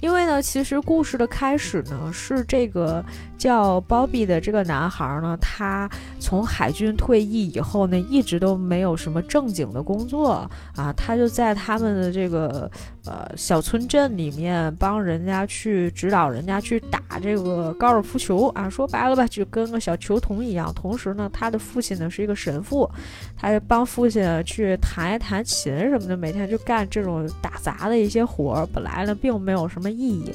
[0.00, 3.04] 因为呢，其实故事的开始呢，是这个
[3.36, 12.70] 叫 Bobby 的这个男孩呢，他从海军退役以后呢，一直都没有什么正经的工作啊，他就在他们的这个
[13.04, 20.72] 呃小村镇里面帮人家去指导人家去打这个高尔夫球啊，说白了吧，就跟个小球童一样。
[20.74, 22.90] 同时呢，他的父亲呢是一个神父，
[23.36, 28.66] 他就帮父亲去弹一弹琴什么的，每天就干这种打杂的一些活儿。
[28.72, 29.89] 本来呢，并没有什么。
[29.90, 30.32] 意义，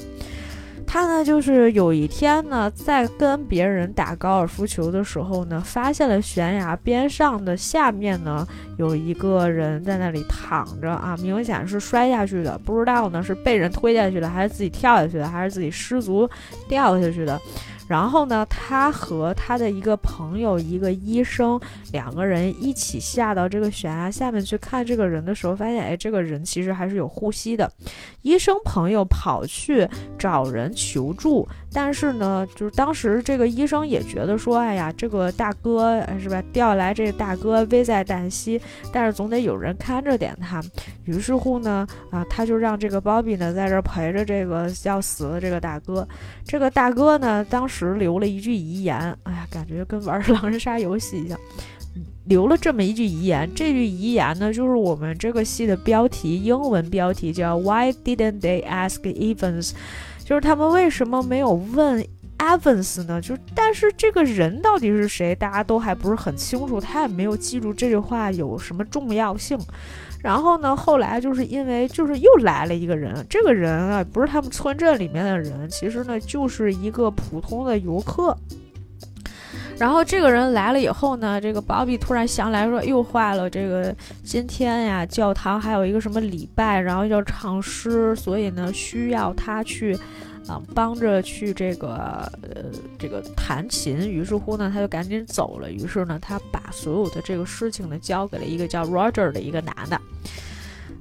[0.86, 8.46] 他呢，就是有一天呢，在跟别人打高尔夫球的时候呢，发现了悬崖边上的下面呢，
[8.78, 16.28] 有一个人在那里躺着啊，明显是摔下去的，不知道呢是被人推下去的，还是自己跳下去的，还是自己失足
[16.68, 17.40] 掉下去的。
[17.88, 21.60] 然后呢，他和他的一个朋友，一个医生，
[21.92, 27.70] 两个人一起下到这个悬崖下面去看这个人的时候，发现，哎，这个人其实还是有呼吸的。
[28.22, 31.46] 医生朋友跑去找人求助，
[31.78, 38.58] 但是呢，就是当时这个医生也觉得说，哎呀，这个大哥是吧，调来这个大哥危在旦夕，
[38.90, 40.62] 但是总得有人看着点他。
[41.04, 46.08] 于是乎呢，啊，他就让这个鲍比呢在这陪着这个要死的这个大哥。
[46.46, 51.38] 这个大哥呢，当时留了一句遗言，哎呀，感觉跟玩狼人杀游戏一样，
[52.24, 53.46] 留了这么一句遗言。
[53.54, 59.72] 这句遗言呢，就是我们这个戏的标题，英文标题叫 Why didn't they ask Evans？
[60.26, 62.04] 就是他们为什么没有问
[62.36, 63.20] Evans 呢？
[63.20, 69.56] 就但是这个人到底是谁，大家都还不是很清楚，他也没有记住这句话有什么重要性。
[70.20, 70.74] 然后呢？
[70.74, 78.36] 后来就是因为就是又来了一个人，这个人啊不是他们村镇里面的人，其实呢就是一个普通的游客。
[79.78, 89.98] 然后这个人来了以后呢，这个鲍比突然想来说，又坏了，这个今天呀教堂还有一个什么礼拜，然后要唱诗，所以呢需要他去。
[90.48, 91.96] 啊，帮着去这个
[92.40, 95.68] 呃这个弹琴，于是乎呢，他就赶紧走了。
[95.68, 100.00] 于是呢，他把所有的这个事情呢，交给了一个叫 Roger 的一个男的。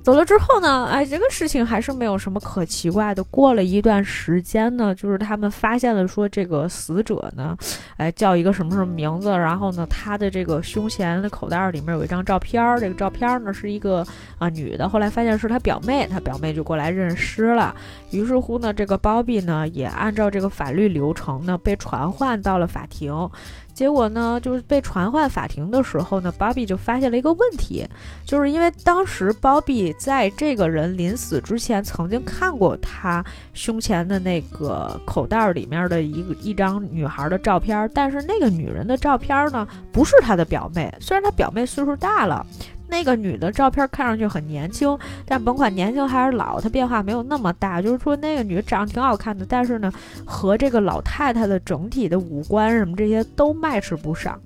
[0.06, 3.24] 走了之后呢，哎，这个事情还是没有什么可奇怪的。
[3.24, 7.58] 过了一段时间呢，就是他们发现了说这个死者呢，
[7.98, 14.06] 哎，叫一个什么什么名字，然后呢，他的这个胸前的口袋里面有一张照片，这个照片呢是一个
[14.38, 17.74] 啊女的，后来发现是他表妹，他表妹就过来认尸了。
[18.12, 23.28] 于是乎呢，这个包庇呢也按照这个法律流程呢被传唤到了法庭。
[23.76, 27.86] 结果呢，就是被传唤法庭的时候呢，芭比就发现了一个问题，
[28.26, 42.48] 就是因为当时芭比在这个人临死之前曾经看过他胸前的那个口袋里面的一个一张女孩的照片，但是那个女人的照片呢，不是他的表妹，虽然他表妹岁数大了。
[42.88, 47.82] 那个女的照片看上去很年轻，但甭管年轻还是老，她变化没有那么大。
[47.82, 49.92] 就是说，那个女的长得挺好看的，但是呢，
[50.26, 54.40] 和这个老太太的整体的五官什么这些都 match 不上，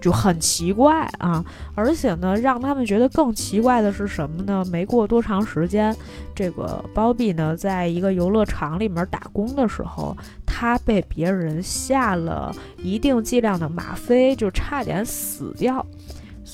[0.00, 1.44] 就很奇怪啊。
[1.74, 4.64] 而且呢，让他们觉得更奇怪的是什么呢？
[4.70, 5.94] 没过多长时间，
[6.34, 15.84] 这个包庇呢，在一个游乐场里面打工的时候，他被别人下了一定剂量的吗啡，就差点死掉。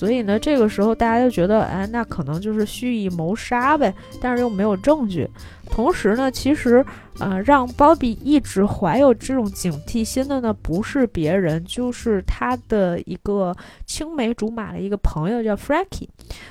[0.01, 5.29] 所以呢，这个时候大家就觉得，哎，那可能就是蓄意谋杀呗，但是又没有证据。
[5.71, 6.83] 同时呢，其实。
[7.21, 13.55] 呃，让鲍比一直怀有这种警惕心的呢，不是别人，就是他的一个
[13.85, 16.09] 青梅竹马的一个朋友，叫 Frankie。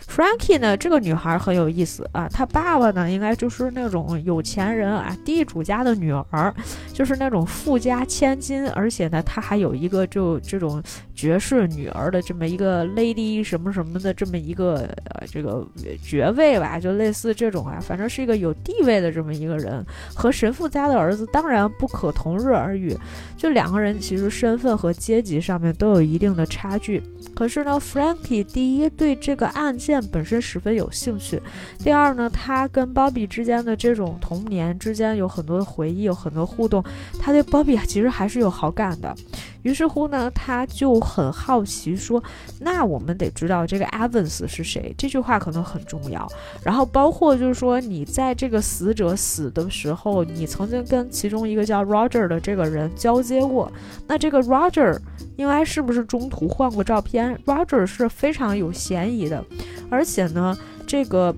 [0.08, 6.53] Frankie 呢，这个女孩很有意思啊，她爸爸呢，应该就是那种有钱人啊，地主家的女儿，
[6.93, 10.84] 就是那种富家千金，而且呢，她还有一个就这种
[11.15, 15.67] 爵士女儿的这么一个 lady 什么什么的这么一个呃这个
[16.03, 20.53] 爵位吧，就类似这种啊，反正是一个有地位的这么一个人，和神。
[20.60, 22.93] 富家的儿子当然不可同日而语，
[23.38, 27.02] 就两个人其实身份和阶级上面都有一定的差距。
[27.34, 31.41] 可是呢，Frankie 第一对这个案件本身十分有兴趣，
[31.78, 36.84] 第二呢，他跟 Bobby 之间的这种童年之间有很多的回忆，有很多互动，
[37.17, 39.15] 他对 Bobby 其实还是有好感的。
[39.63, 42.24] 于是乎呢，他就很好奇，说
[42.62, 46.28] ：“那我们得知道这个 Evans 是谁。”这句话可能很重要。
[46.63, 53.72] 然后包括就是说，你在这个死者死的时候，你曾经跟其中一个叫 Roger 的这个人交接过。
[54.07, 54.97] 那这个 Roger
[55.36, 59.43] 应该是不是中途换过照片？Roger 是非常有嫌疑的。
[59.89, 60.57] 而且呢，
[60.88, 61.36] 这个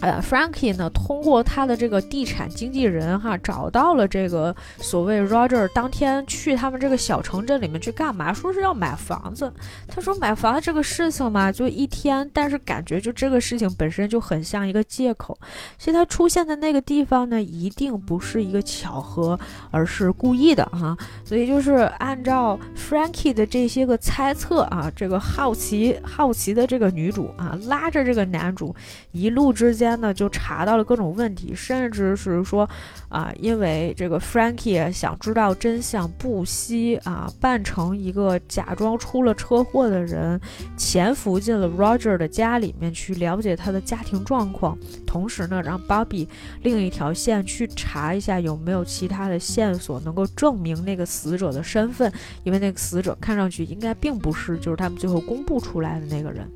[0.00, 8.32] 呃，Frankie 呢，通过他的这个地产经纪人哈，找到了这个所谓 Roger 当天去他们这个小城镇里面去干嘛？
[8.32, 9.52] 说是要买房子。
[9.86, 15.38] 他说买房子这个事情嘛，就一天，但是感觉就这个事情本身就很像一个借口。
[15.76, 19.38] 所以他出现的那个地方呢，一定不是一个巧合，
[19.70, 20.96] 而是故意的哈。
[21.24, 28.74] 所以就是按照 Frankie 的这些个猜测啊，这个好奇好奇的这个女主啊，拉着这个男主
[29.12, 29.89] 一路之间。
[29.98, 32.68] 呢，就查到了各种问题，甚至是说，
[33.08, 40.38] 啊，因为这个 Frankie 想知道真相，不惜啊扮成一个假装出了车祸的人，
[40.76, 44.76] 潜伏进了 Roger 的家里面去了解他的家庭状况，
[45.06, 46.28] 同时呢，让 Bobby
[46.62, 52.12] 另一条线去查一下有没有其他的线索能够证明那个死者的身份，
[52.42, 56.46] 因为那个死者看上去应该并不是就是他们最后公布出来的那个人。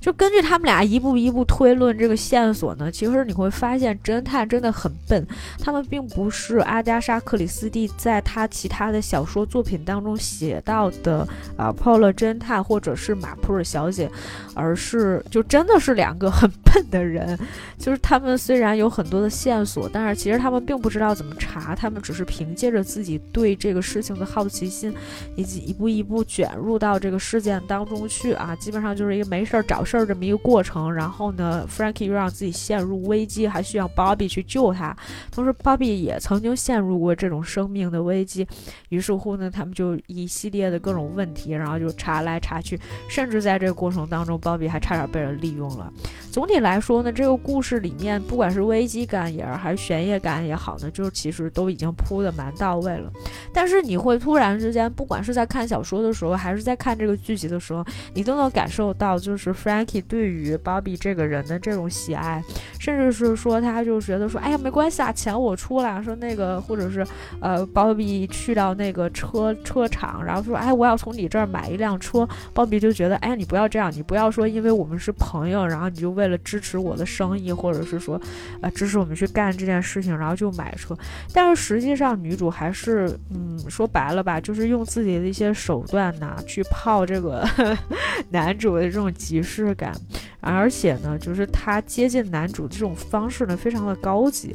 [0.00, 5.26] 就根据他们俩一步一步推论这个线索呢，其实你会发现侦探真的很笨。
[5.58, 11.26] 他们并不是阿加莎·克里斯蒂在他其他的小说作品当中写到的
[11.56, 14.08] 啊，泡勒侦探或者是马普尔小姐，
[14.54, 17.36] 而是就真的是两个很笨的人。
[17.76, 24.94] 就是他们虽然有很多的线索，但是其实他们并不知道怎么查，他们只是凭借着自己对这个事情的好奇心，
[25.34, 29.84] 以及一步一步卷入到这个事件当中去啊，基本上就是一个没事儿找。
[29.88, 34.94] 事儿这么一个过程，然后呢，Frankie 又让自己陷入危机，还需要 Bobby 去救他。
[35.32, 38.46] 同时，Bobby 也曾经陷入过这种生命的危机。
[38.90, 42.78] 于是乎呢，他们就一系列的各种问题，然后就查来查去，
[43.08, 45.90] 甚至在这个过程当中，Bobby 还差点被人利用了。
[46.30, 53.10] 总体来说呢，这个故事里面，不管是危机感也还是悬疑感也好呢，就是其实都已经铺的蛮到位了。
[53.54, 57.82] 但是你会突然之间，不管是在看小说的时候，还是在看这个剧集的时候，
[58.12, 59.77] 你都能感受到，就是 Frank。
[59.78, 62.42] Nike 对于 Bobby 这个人的这种喜爱，
[62.78, 66.02] 甚至是说，他就觉得说，哎呀，没关系啊，钱我出了。
[66.02, 67.06] 说那个，或者是，
[67.40, 72.28] 呃，Bobby 去到那个车车厂，然后说，哎，我要从你这儿买一辆车。
[72.54, 78.20] Bobby 就觉得，哎，你不要这样，你不要说，因为我们是朋友，然后你就为了支持我的生意，或者是说，
[78.60, 80.96] 呃，支持我们去干这件事情，然后就买车。
[81.32, 87.46] 但是实际上，女主还是，嗯，说白了吧，就是用自己的一些手段呢，去泡这个
[88.30, 89.42] 男主的这种急
[89.74, 89.94] 感，
[90.40, 94.54] 而且呢，就是他接近男主这种方式呢，非常的高级。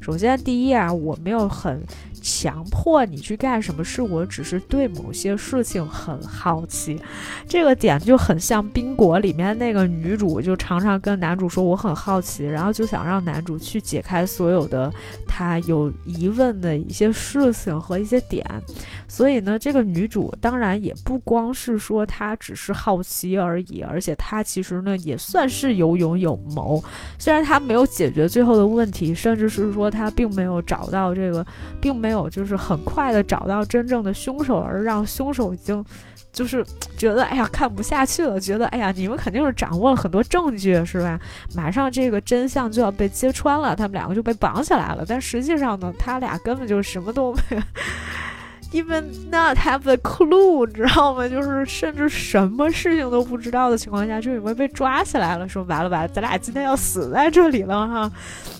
[0.00, 1.82] 首先，第一啊，我没有很。
[2.22, 6.96] 强迫你去干什么事，我只是对某些事情很好奇，
[7.48, 14.90] 这个点就很像《冰果》里面那个女主，就常常跟男主说我很好奇，然后就想让男主去解开所有的
[15.26, 18.46] 他有疑问的一些事情和一些点。
[19.08, 26.82] 所以呢，这个女主当然也不光是说她只是好奇而已，而且她其实呢也算是有勇有谋。
[27.18, 31.44] 虽然她没有解决最后的问题，甚至是说她并没有找到这个，
[31.80, 32.11] 并没。
[32.12, 35.84] 有就是很快的找到真正的凶手，而让凶手已经
[36.32, 36.64] 就是
[36.96, 41.18] 觉得哎呀看不下去了，觉得哎呀你们肯定是掌握了很多证据是吧？
[41.54, 45.04] 马上这个真相就要被揭穿了，他们两个就被绑起来了。
[45.06, 47.62] 但实际上呢，他俩根本就什么都没有。
[48.72, 51.28] Even not have a clue，知道吗？
[51.28, 55.46] 就是甚至什么事情都不知道的情况下，就以为被抓起来了。
[55.46, 58.10] 说完了吧，咱俩今天要死在这里了哈。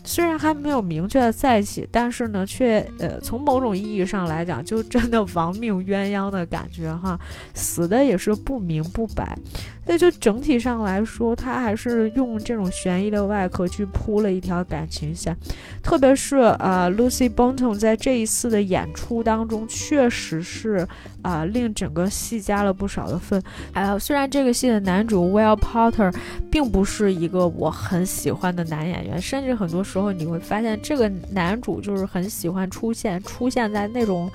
[0.04, 7.18] 虽然还没有明确的在一起，但是呢，却呃，从某种意义上来讲，就真的亡命鸳鸯的感觉哈。
[7.54, 9.38] 死的也是不明不白。
[9.84, 15.36] 那就整体上来说，他还是用这种悬疑的外壳去铺了一条感情线，
[15.82, 20.86] 特别是呃，Lucy Bonton 在这一次的演出当中，确确实是
[21.22, 23.40] 啊，令整个戏加了不少的分。
[23.72, 26.12] 还有，虽然这个戏的男主 Will Potter
[26.50, 34.28] 并不是一个我很喜欢的男演员，甚至很多时候你会发现，这个男主就是很喜欢出现出现在那种。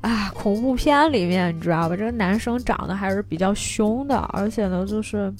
[0.00, 1.96] 啊，恐怖片里面你知道吧？
[1.96, 5.32] 这个男生长得还是比较凶的，而且呢，就是，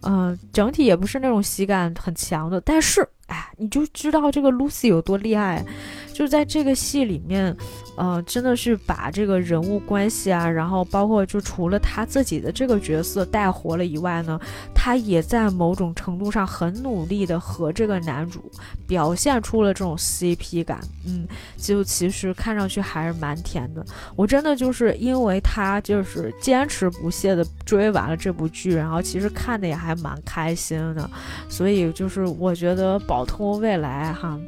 [0.00, 2.58] 嗯，整体也不是那种喜感很强的。
[2.62, 5.64] 但是，哎，你就知道这个 Lucy 有多厉害，
[6.12, 7.56] 就在这个戏里面。
[7.94, 14.40] 呃，真的是把这个人物关系啊，然后包括就除了他自己的这个角色带活了以外呢，
[14.74, 18.50] 他也在某种程度上很努力的和这个男主
[18.86, 21.28] 表现出了这种 CP 感，嗯，
[21.58, 23.84] 就其实看上去还是蛮甜的。
[24.16, 31.08] 我真的就是因为他就是坚持不懈的追完了这部剧，然后其实看的也还蛮开心的，
[31.50, 34.38] 所以就是我觉得宝通未来哈。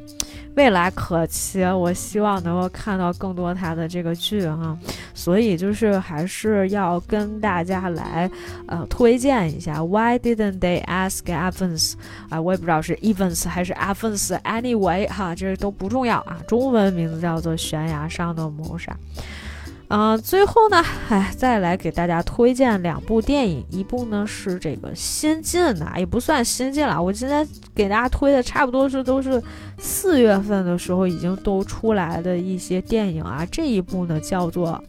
[0.55, 4.77] 未来可期，我希望能够看到更多他的这个剧哈。
[5.13, 8.31] 所以就是还是要跟大家来
[8.67, 9.83] 呃推荐一下。
[9.83, 11.95] Why didn't they ask Evans？
[12.29, 14.39] 啊，我也不知道是 Evans 还是 Evans。
[14.43, 16.39] Anyway 哈，这都不重要啊。
[16.47, 18.93] 中文名字叫做《悬崖上的谋杀》。
[19.87, 29.41] 嗯，最后呢，哎，再来给大家推荐两部电影，一部呢是这个新进的，也不算新进了，我今天给大家推的差不多是都是
[29.77, 33.45] 四月份的时候已经都出来的一些电影啊。
[33.51, 34.81] 这一部呢叫做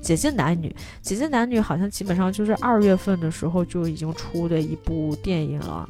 [0.00, 0.68] 解禁男女》，
[1.02, 5.88] 《解禁男女》好像基本上就是二月份的时候就已经出的一部电影了。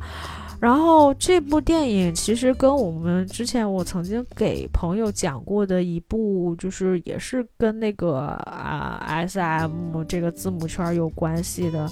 [0.59, 11.87] 然后这部电影其实跟我们之前我曾经给朋友讲过的一部，就是也是跟那个啊 S M 这个字母圈有关系的，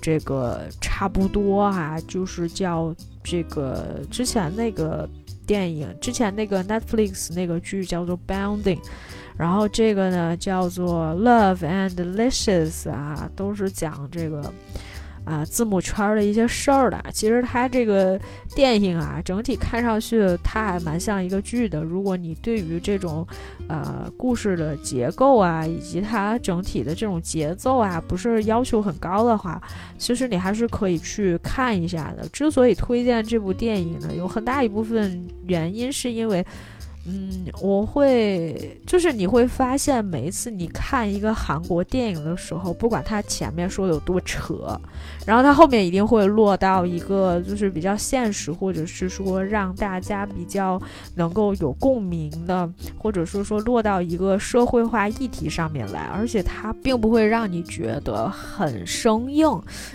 [0.00, 2.94] 这个差不多哈，就是叫
[3.24, 5.08] 这个之前那个
[5.46, 8.78] 电影，之前那个 Netflix 那个剧叫做 Bounding，
[9.38, 14.52] 然后这个呢叫做 Love and Delicious 啊，都是讲这个。
[15.24, 18.20] 啊，字母圈的一些事儿的，其实它这个
[18.54, 21.82] 电影啊，整体看上去它还蛮像一个剧的。
[21.82, 23.26] 如果你对于这种，
[23.68, 29.62] 呃，故事的结构啊，以及它整体的这种节奏啊，不是要求很高的话，
[29.96, 32.28] 其实你还是可以去看一下的。
[32.28, 36.44] 之所以推荐这部电影呢，有很大一部分原因是因为。
[37.04, 44.80] 嗯，我会就是你会发现，每一次你看一个韩国电影的时候，不管它前面说有多扯，
[45.26, 50.80] 然后它后面一定会落到一个就是比较现实，或者是说让大家比较
[51.16, 59.50] 能够有共鸣的，或者说说落到一个社会化议题上面来，而且它并不会让你觉得很生硬。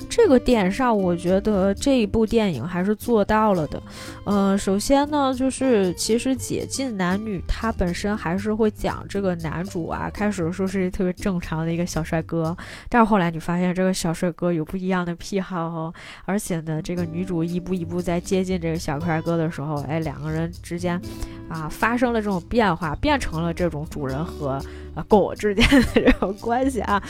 [0.09, 3.81] 这个点上，我觉得这一部电影还是做到了的。
[4.25, 6.96] 嗯，首先呢，就是其实解禁。
[6.97, 12.55] 男女他本身还是会讲这个男主啊，开始说是特别正常的一个小帅哥，
[12.89, 15.93] 但是后来你发现这个小帅哥有不一样的癖好哦，
[16.25, 20.99] 而且呢，这个女主一步一步在接近这个小帅哥的时候，哎，两个人之间
[21.47, 24.59] 啊发生了这种变化，变成了这种主人和。
[24.97, 27.01] 啊，跟我之间的这种关系啊，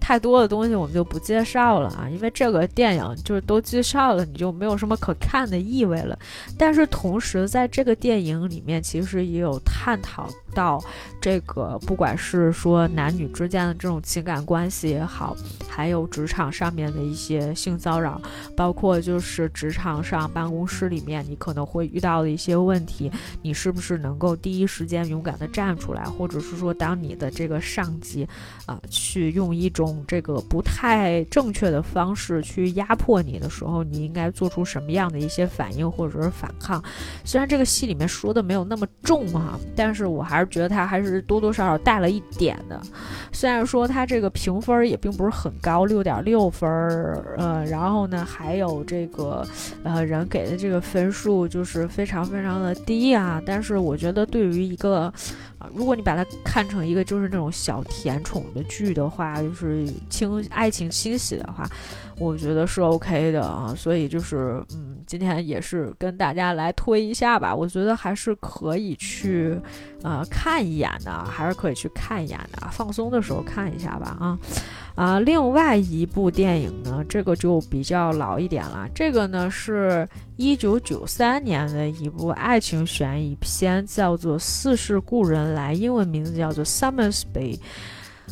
[0.00, 6.18] 太多的东西我们就不介绍了啊，因为这个电影就是都介绍了，你就没有什么可看的意味了。
[6.58, 10.82] 但是同时，在这个电影里面，其实也有探讨到
[11.20, 15.36] 这个，不管是说男女之间的这种情感关系也好，
[15.68, 18.20] 还有职场上面的一些性骚扰，
[18.56, 23.10] 包括就是职场上办公室里面你可能会遇到的一些问题，
[23.42, 28.26] 你是不是能够第一时间勇敢的站出来，或者是说当你的这个上级，
[28.66, 36.82] 啊，去用一种这个不太正确的方式去压迫你的时候，你应该做出什么样的一些反应或者是反抗？
[37.24, 42.80] 虽然这个戏里面说的没有那么重哈，但是我还是觉得它还是多多少少带了一点的。
[43.32, 49.46] 虽然说它这个评分也并不是很高，六点六分儿，呃，然后呢，还有这个
[49.82, 55.12] 呃人给的这个分数就是非常非常的低啊，但是我觉得对于一个。
[55.74, 61.68] 如果你把它看成一个就是那种小甜宠的剧的话，就是清爱情清洗的话，
[62.18, 63.74] 我觉得是 OK 的啊。
[63.76, 67.54] 所以就是，嗯，今天也是跟大家来推一下吧。
[67.54, 69.58] 我觉得还是可以去，
[70.02, 74.38] 呃，看一眼的，还是可以去看一眼的，放松的时候看一下吧啊。
[74.94, 78.88] 啊，另外一部电影呢，这个就比较老一点了。
[78.94, 87.56] 这个呢是一九九三年的一部爱情悬疑片，叫做《似是故人来》，英文名字叫做《Summer's Bay》。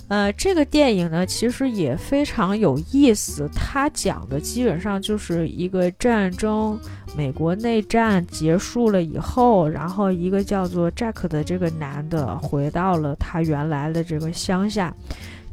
[0.08, 6.78] 呃，这个电影呢其实也非常有意思，它讲的基本上就是一个战争，
[7.16, 14.94] 美国内战结束了以后，然后一个叫做 Jack 的这个男的回到了他原来的这个乡下。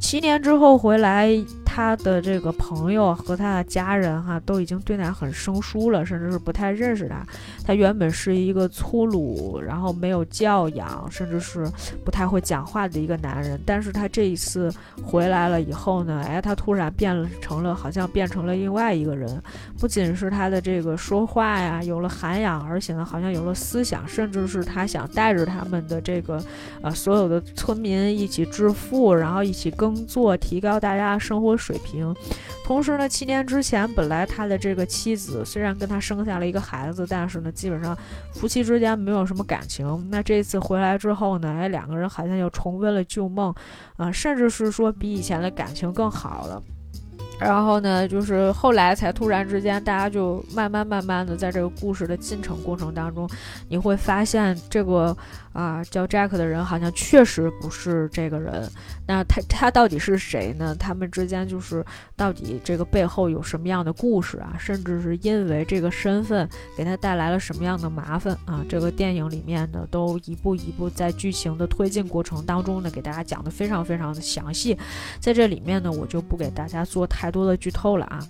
[0.00, 1.30] 七年之后回来，
[1.72, 7.24] 他的这个朋友和他的家人哈都已经对他很生疏了，甚至是不太认识他。
[7.64, 11.64] 他原本是一个粗鲁，然后没有教养，甚至是
[12.04, 13.58] 不太会讲话的一个男人。
[13.64, 14.68] 但是他这一次
[15.00, 19.40] 回来了以后呢，哎，他突然变成了，好像变成了另外一个人。
[19.78, 26.42] 不仅是他的这个说话呀有了涵养，而且呢，好像有了思想，甚至是他想带着他们的这个
[26.82, 30.00] 呃所有的村民一起致富，然后一起耕。
[30.06, 32.12] 作提高大家生活水平，
[32.64, 37.96] 同时呢，七年之前本来他的这个妻子虽然跟他生下了一个孩子，但是呢，基本上
[38.32, 40.08] 夫妻之间没有什么感情。
[40.10, 43.54] 那这次回来之后呢，哎，两个人好像又重温了旧梦，
[43.96, 46.62] 啊，甚至是说比以前的感情更好了。
[47.38, 53.26] 然后呢，就是后来才突然之间，大家就慢慢慢慢的在这个故事的进程过程当中，
[53.66, 55.16] 你会发现这个
[55.52, 58.70] 啊叫 Jack 的人好像确实不是这个人。
[59.06, 60.74] 那他他到底是谁呢？
[60.76, 61.84] 他们之间就是
[62.16, 64.54] 到底这个背后有什么样的故事啊？
[64.58, 68.64] 甚至是因为这个身份给他带来了什么样的麻烦啊？
[68.68, 74.78] 这个电影里面呢，都一步一步在剧情的推进过程当中呢，给大家讲的非常非常的详细。
[75.18, 78.20] 在这里面呢，我就不给大家做太多的剧透了啊。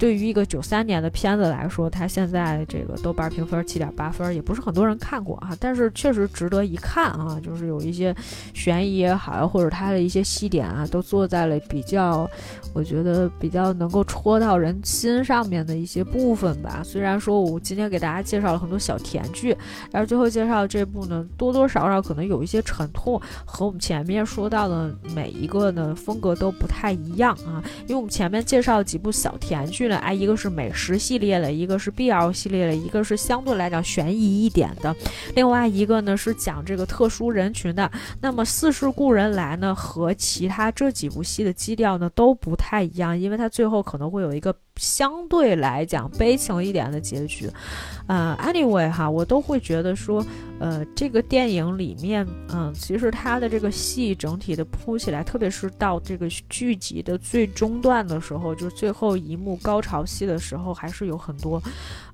[0.00, 7.38] 对于一个九三年的片子来说，它现在这个豆瓣评分七点八分，也不是很多人看过啊，但是确实值得一看啊。
[7.42, 8.16] 就是有一些
[8.54, 12.26] 悬疑也好，或者它的一些细点啊，都做在了比较，
[12.72, 16.80] 我觉得比较能够戳到人心上面的一些部分吧。
[16.82, 19.54] 虽然说我今天给大家介绍了很多小甜剧，
[19.92, 27.62] 但是最后介绍这部呢，多多少少可能有一些沉痛，和我们前面说到的每一个呢风格都不太一样啊。
[27.82, 29.89] 因为我们前面介绍了几部小甜剧。
[29.98, 34.94] 哎，一个是美食系列的，一个是 BL 系列的，一个是相对来讲悬疑一点的，
[35.34, 37.90] 另外一个呢是讲这个特殊人群的。
[38.20, 44.54] 那么《似是故人来》呢和其他这几部戏的基调呢都不太一样，因为它最后可能会有一个。
[44.80, 47.46] 相对来讲悲情一点的结局，
[48.06, 50.24] 呃，anyway 哈，我都会觉得说，
[50.58, 61.62] 呃，这个电影里面，嗯，其实它的这个戏整体的铺起来，特别是到这个剧集的最终段的时候，就是最后一幕高潮戏的时候，还是有很多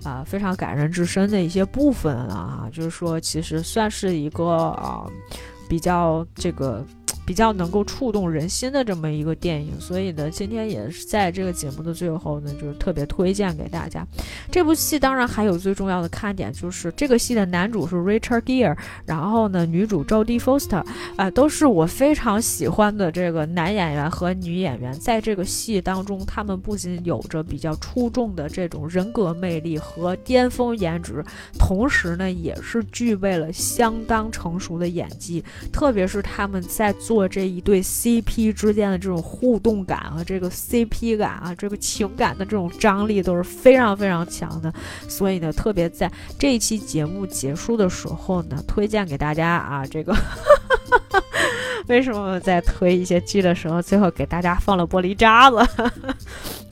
[0.02, 5.06] 啊非常感人至深的一些部分啊，就是说，其实算是一个啊
[5.68, 6.84] 比较这个。
[7.26, 14.06] 比较能够触动人心的这么一个电影，所以呢，今天也是在这个节目的最后呢，就是特别推荐给大家。
[14.48, 24.92] 这部戏当然还有最重要的看点，就是这个戏的男主是 Richard Gere，然后呢，女主 Jodie Foster，啊，都是我非常喜欢的这个男演员和女演员。
[24.94, 31.24] 在这个戏当中，他们不仅有着比较出众的这种人格魅力和巅峰颜值，
[31.58, 37.15] 同时呢，也是具备了相当成熟的演技，特别是他们在做。
[37.16, 44.70] 做这一对 CP 之间的这种互动感和这个 CP 感啊，这个情感的这种张力都是非常非常强的，
[45.08, 50.14] 所以呢，特别在这一期节目结束的时候呢，推荐给大家啊，这个
[51.88, 55.56] 为什么在推一些剧的时候，最后给大家放了玻璃渣子？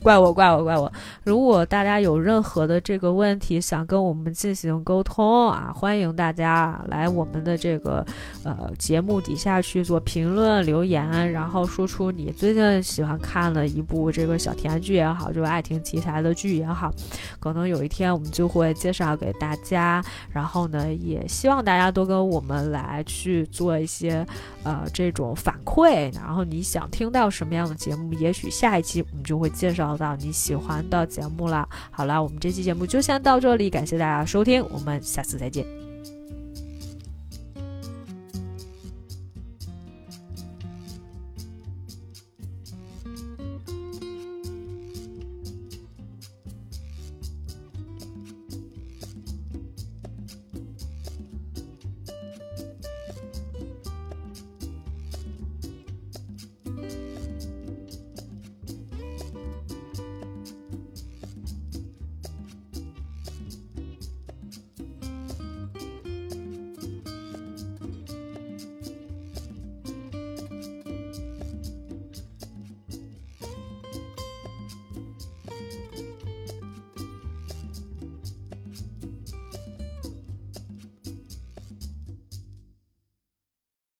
[0.05, 0.93] 怪我，怪我，怪我！
[1.23, 8.05] 如果大家有任何的这个问题想跟我们进行沟通啊，欢迎大家来我们的这个
[8.43, 16.91] 呃节目底下去做评论留言，然后说出你最近喜欢看的一部这个小甜剧也好，就是爱情题材的剧也好，
[17.39, 20.05] 可能有一天我们就会介绍给大家。
[20.31, 24.23] 然后呢，也希望大家多跟我们来去做一些
[24.61, 26.13] 呃这种反馈。
[26.13, 29.94] 然后你想听到什么样的节目，也许下一期我们就会介绍。
[29.97, 31.67] 到你喜欢的节目了。
[31.91, 35.84] 好了，我们这期节目就先到这里，感谢大家收听，我们下次再见。